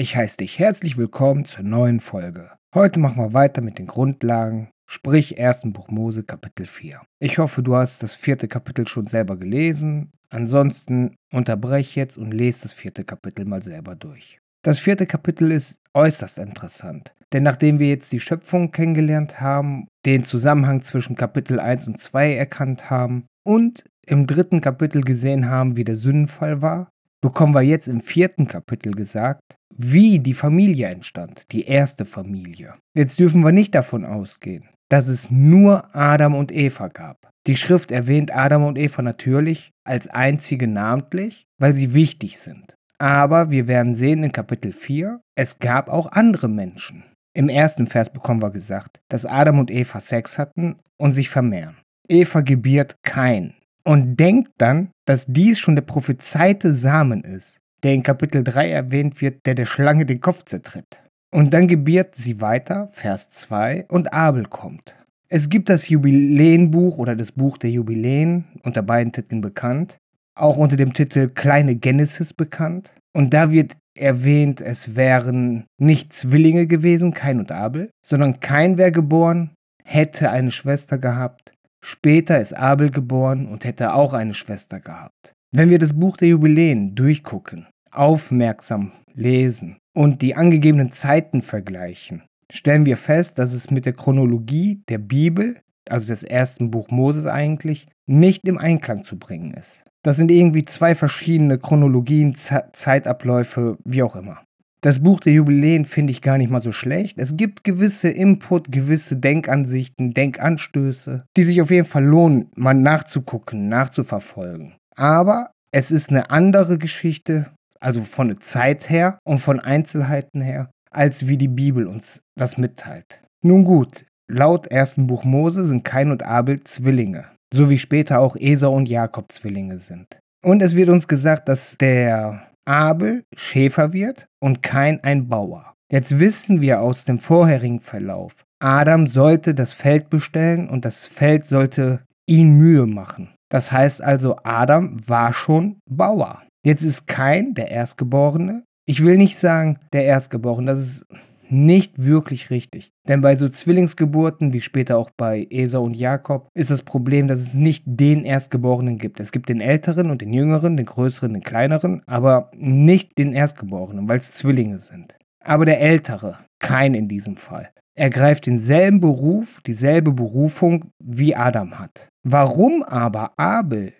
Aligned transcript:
Ich 0.00 0.16
heiße 0.16 0.38
dich 0.38 0.58
herzlich 0.58 0.96
willkommen 0.96 1.44
zur 1.44 1.62
neuen 1.62 2.00
Folge. 2.00 2.52
Heute 2.74 2.98
machen 2.98 3.22
wir 3.22 3.34
weiter 3.34 3.60
mit 3.60 3.78
den 3.78 3.86
Grundlagen, 3.86 4.70
sprich 4.86 5.38
1. 5.38 5.74
Buch 5.74 5.88
Mose 5.90 6.22
Kapitel 6.22 6.64
4. 6.64 7.02
Ich 7.18 7.36
hoffe, 7.36 7.62
du 7.62 7.76
hast 7.76 8.02
das 8.02 8.14
vierte 8.14 8.48
Kapitel 8.48 8.88
schon 8.88 9.08
selber 9.08 9.36
gelesen. 9.36 10.10
Ansonsten 10.30 11.16
unterbrech 11.30 11.96
jetzt 11.96 12.16
und 12.16 12.32
lese 12.32 12.62
das 12.62 12.72
vierte 12.72 13.04
Kapitel 13.04 13.44
mal 13.44 13.62
selber 13.62 13.94
durch. 13.94 14.38
Das 14.62 14.78
vierte 14.78 15.04
Kapitel 15.04 15.52
ist 15.52 15.76
äußerst 15.92 16.38
interessant, 16.38 17.12
denn 17.34 17.42
nachdem 17.42 17.78
wir 17.78 17.90
jetzt 17.90 18.10
die 18.10 18.20
Schöpfung 18.20 18.72
kennengelernt 18.72 19.38
haben, 19.42 19.86
den 20.06 20.24
Zusammenhang 20.24 20.80
zwischen 20.80 21.14
Kapitel 21.14 21.60
1 21.60 21.88
und 21.88 22.00
2 22.00 22.36
erkannt 22.36 22.88
haben 22.88 23.26
und 23.44 23.84
im 24.06 24.26
dritten 24.26 24.62
Kapitel 24.62 25.02
gesehen 25.02 25.50
haben, 25.50 25.76
wie 25.76 25.84
der 25.84 25.96
Sündenfall 25.96 26.62
war, 26.62 26.88
bekommen 27.20 27.54
wir 27.54 27.62
jetzt 27.62 27.88
im 27.88 28.00
vierten 28.00 28.46
Kapitel 28.46 28.92
gesagt, 28.92 29.56
wie 29.76 30.18
die 30.18 30.34
Familie 30.34 30.88
entstand, 30.88 31.44
die 31.52 31.66
erste 31.66 32.04
Familie. 32.04 32.74
Jetzt 32.94 33.18
dürfen 33.18 33.42
wir 33.42 33.52
nicht 33.52 33.74
davon 33.74 34.04
ausgehen, 34.04 34.68
dass 34.88 35.08
es 35.08 35.30
nur 35.30 35.94
Adam 35.94 36.34
und 36.34 36.52
Eva 36.52 36.88
gab. 36.88 37.30
Die 37.46 37.56
Schrift 37.56 37.90
erwähnt 37.90 38.34
Adam 38.34 38.64
und 38.64 38.76
Eva 38.76 39.02
natürlich 39.02 39.70
als 39.84 40.08
einzige 40.08 40.66
namentlich, 40.66 41.46
weil 41.58 41.74
sie 41.74 41.94
wichtig 41.94 42.38
sind. 42.38 42.74
Aber 42.98 43.50
wir 43.50 43.66
werden 43.66 43.94
sehen 43.94 44.22
in 44.22 44.32
Kapitel 44.32 44.72
4, 44.72 45.20
es 45.34 45.58
gab 45.58 45.88
auch 45.88 46.12
andere 46.12 46.48
Menschen. 46.48 47.04
Im 47.32 47.48
ersten 47.48 47.86
Vers 47.86 48.12
bekommen 48.12 48.42
wir 48.42 48.50
gesagt, 48.50 49.00
dass 49.08 49.24
Adam 49.24 49.58
und 49.58 49.70
Eva 49.70 50.00
Sex 50.00 50.36
hatten 50.36 50.76
und 50.98 51.12
sich 51.12 51.30
vermehren. 51.30 51.76
Eva 52.08 52.40
gebiert 52.42 52.96
kein 53.02 53.54
und 53.84 54.16
denkt 54.16 54.52
dann, 54.58 54.90
dass 55.06 55.26
dies 55.26 55.58
schon 55.58 55.74
der 55.74 55.82
prophezeite 55.82 56.72
Samen 56.72 57.24
ist, 57.24 57.58
der 57.82 57.94
in 57.94 58.02
Kapitel 58.02 58.44
3 58.44 58.70
erwähnt 58.70 59.20
wird, 59.20 59.46
der 59.46 59.54
der 59.54 59.66
Schlange 59.66 60.06
den 60.06 60.20
Kopf 60.20 60.44
zertritt. 60.44 61.02
Und 61.32 61.54
dann 61.54 61.68
gebiert 61.68 62.16
sie 62.16 62.40
weiter, 62.40 62.88
Vers 62.92 63.30
2, 63.30 63.86
und 63.88 64.12
Abel 64.12 64.44
kommt. 64.44 64.96
Es 65.28 65.48
gibt 65.48 65.68
das 65.68 65.88
Jubiläenbuch 65.88 66.98
oder 66.98 67.14
das 67.14 67.32
Buch 67.32 67.56
der 67.56 67.70
Jubiläen, 67.70 68.46
unter 68.64 68.82
beiden 68.82 69.12
Titeln 69.12 69.40
bekannt, 69.40 69.98
auch 70.34 70.56
unter 70.56 70.76
dem 70.76 70.92
Titel 70.92 71.28
Kleine 71.28 71.76
Genesis 71.76 72.32
bekannt. 72.32 72.92
Und 73.12 73.32
da 73.32 73.52
wird 73.52 73.76
erwähnt, 73.96 74.60
es 74.60 74.96
wären 74.96 75.66
nicht 75.78 76.12
Zwillinge 76.12 76.66
gewesen, 76.66 77.14
Kain 77.14 77.38
und 77.38 77.52
Abel, 77.52 77.90
sondern 78.04 78.40
Kain 78.40 78.76
wäre 78.76 78.92
geboren, 78.92 79.50
hätte 79.84 80.30
eine 80.30 80.50
Schwester 80.50 80.98
gehabt. 80.98 81.52
Später 81.80 82.40
ist 82.40 82.56
Abel 82.56 82.90
geboren 82.90 83.46
und 83.46 83.64
hätte 83.64 83.94
auch 83.94 84.12
eine 84.12 84.34
Schwester 84.34 84.80
gehabt. 84.80 85.32
Wenn 85.52 85.70
wir 85.70 85.78
das 85.78 85.92
Buch 85.92 86.16
der 86.16 86.28
Jubiläen 86.28 86.94
durchgucken, 86.94 87.66
aufmerksam 87.90 88.92
lesen 89.14 89.78
und 89.94 90.22
die 90.22 90.36
angegebenen 90.36 90.92
Zeiten 90.92 91.42
vergleichen, 91.42 92.22
stellen 92.50 92.86
wir 92.86 92.96
fest, 92.96 93.38
dass 93.38 93.52
es 93.52 93.70
mit 93.70 93.86
der 93.86 93.94
Chronologie 93.94 94.82
der 94.88 94.98
Bibel, 94.98 95.60
also 95.88 96.08
des 96.08 96.22
ersten 96.22 96.70
Buch 96.70 96.90
Moses 96.90 97.26
eigentlich, 97.26 97.88
nicht 98.06 98.44
im 98.46 98.58
Einklang 98.58 99.04
zu 99.04 99.18
bringen 99.18 99.52
ist. 99.54 99.84
Das 100.02 100.16
sind 100.16 100.30
irgendwie 100.30 100.64
zwei 100.64 100.94
verschiedene 100.94 101.58
Chronologien, 101.58 102.34
Ze 102.34 102.70
Zeitabläufe, 102.72 103.76
wie 103.84 104.02
auch 104.02 104.16
immer. 104.16 104.38
Das 104.82 105.02
Buch 105.02 105.20
der 105.20 105.34
Jubiläen 105.34 105.84
finde 105.84 106.10
ich 106.10 106.22
gar 106.22 106.38
nicht 106.38 106.50
mal 106.50 106.60
so 106.60 106.72
schlecht. 106.72 107.18
Es 107.18 107.36
gibt 107.36 107.64
gewisse 107.64 108.08
Input, 108.08 108.72
gewisse 108.72 109.16
Denkansichten, 109.16 110.14
Denkanstöße, 110.14 111.24
die 111.36 111.42
sich 111.42 111.60
auf 111.60 111.70
jeden 111.70 111.86
Fall 111.86 112.04
lohnen, 112.04 112.46
mal 112.56 112.72
nachzugucken, 112.72 113.68
nachzuverfolgen. 113.68 114.74
Aber 114.96 115.50
es 115.70 115.90
ist 115.90 116.08
eine 116.08 116.30
andere 116.30 116.78
Geschichte, 116.78 117.50
also 117.78 118.04
von 118.04 118.28
der 118.28 118.40
Zeit 118.40 118.88
her 118.88 119.18
und 119.24 119.38
von 119.38 119.60
Einzelheiten 119.60 120.40
her, 120.40 120.70
als 120.90 121.26
wie 121.26 121.36
die 121.36 121.48
Bibel 121.48 121.86
uns 121.86 122.20
das 122.38 122.56
mitteilt. 122.56 123.20
Nun 123.44 123.64
gut, 123.64 124.06
laut 124.28 124.66
ersten 124.66 125.06
Buch 125.06 125.24
Mose 125.24 125.66
sind 125.66 125.84
Kain 125.84 126.10
und 126.10 126.22
Abel 126.22 126.64
Zwillinge, 126.64 127.26
so 127.52 127.68
wie 127.68 127.78
später 127.78 128.18
auch 128.20 128.34
Esau 128.36 128.74
und 128.74 128.88
Jakob 128.88 129.30
Zwillinge 129.30 129.78
sind. 129.78 130.06
Und 130.42 130.62
es 130.62 130.74
wird 130.74 130.88
uns 130.88 131.06
gesagt, 131.06 131.48
dass 131.50 131.76
der 131.78 132.49
Abel 132.70 133.24
Schäfer 133.34 133.92
wird 133.92 134.28
und 134.38 134.62
Kain 134.62 135.00
ein 135.02 135.26
Bauer. 135.26 135.74
Jetzt 135.90 136.20
wissen 136.20 136.60
wir 136.60 136.80
aus 136.80 137.04
dem 137.04 137.18
vorherigen 137.18 137.80
Verlauf, 137.80 138.32
Adam 138.60 139.08
sollte 139.08 139.56
das 139.56 139.72
Feld 139.72 140.08
bestellen 140.08 140.68
und 140.68 140.84
das 140.84 141.04
Feld 141.04 141.46
sollte 141.46 142.04
ihn 142.26 142.58
Mühe 142.58 142.86
machen. 142.86 143.34
Das 143.48 143.72
heißt 143.72 144.00
also, 144.00 144.36
Adam 144.44 145.00
war 145.08 145.32
schon 145.32 145.80
Bauer. 145.90 146.42
Jetzt 146.64 146.82
ist 146.82 147.08
Kain 147.08 147.54
der 147.54 147.72
Erstgeborene. 147.72 148.62
Ich 148.86 149.02
will 149.02 149.16
nicht 149.16 149.36
sagen 149.36 149.80
der 149.92 150.04
Erstgeborene, 150.04 150.70
das 150.70 150.80
ist 150.80 151.06
nicht 151.50 152.04
wirklich 152.04 152.50
richtig. 152.50 152.90
Denn 153.08 153.20
bei 153.20 153.36
so 153.36 153.48
Zwillingsgeburten, 153.48 154.52
wie 154.52 154.60
später 154.60 154.96
auch 154.96 155.10
bei 155.16 155.46
Esau 155.50 155.82
und 155.82 155.96
Jakob, 155.96 156.48
ist 156.54 156.70
das 156.70 156.82
Problem, 156.82 157.28
dass 157.28 157.40
es 157.40 157.54
nicht 157.54 157.84
den 157.86 158.24
Erstgeborenen 158.24 158.98
gibt. 158.98 159.20
Es 159.20 159.32
gibt 159.32 159.48
den 159.48 159.60
Älteren 159.60 160.10
und 160.10 160.22
den 160.22 160.32
Jüngeren, 160.32 160.76
den 160.76 160.86
Größeren, 160.86 161.32
den 161.32 161.42
Kleineren, 161.42 162.02
aber 162.06 162.50
nicht 162.54 163.18
den 163.18 163.32
Erstgeborenen, 163.32 164.08
weil 164.08 164.18
es 164.18 164.32
Zwillinge 164.32 164.78
sind. 164.78 165.14
Aber 165.42 165.64
der 165.64 165.80
Ältere, 165.80 166.38
kein 166.58 166.94
in 166.94 167.08
diesem 167.08 167.36
Fall 167.36 167.70
ergreift 168.00 168.46
denselben 168.46 169.00
Beruf, 169.00 169.60
dieselbe 169.66 170.12
Berufung 170.12 170.90
wie 170.98 171.36
Adam 171.36 171.78
hat. 171.78 172.08
Warum 172.22 172.82
aber 172.82 173.38
Abel 173.38 173.92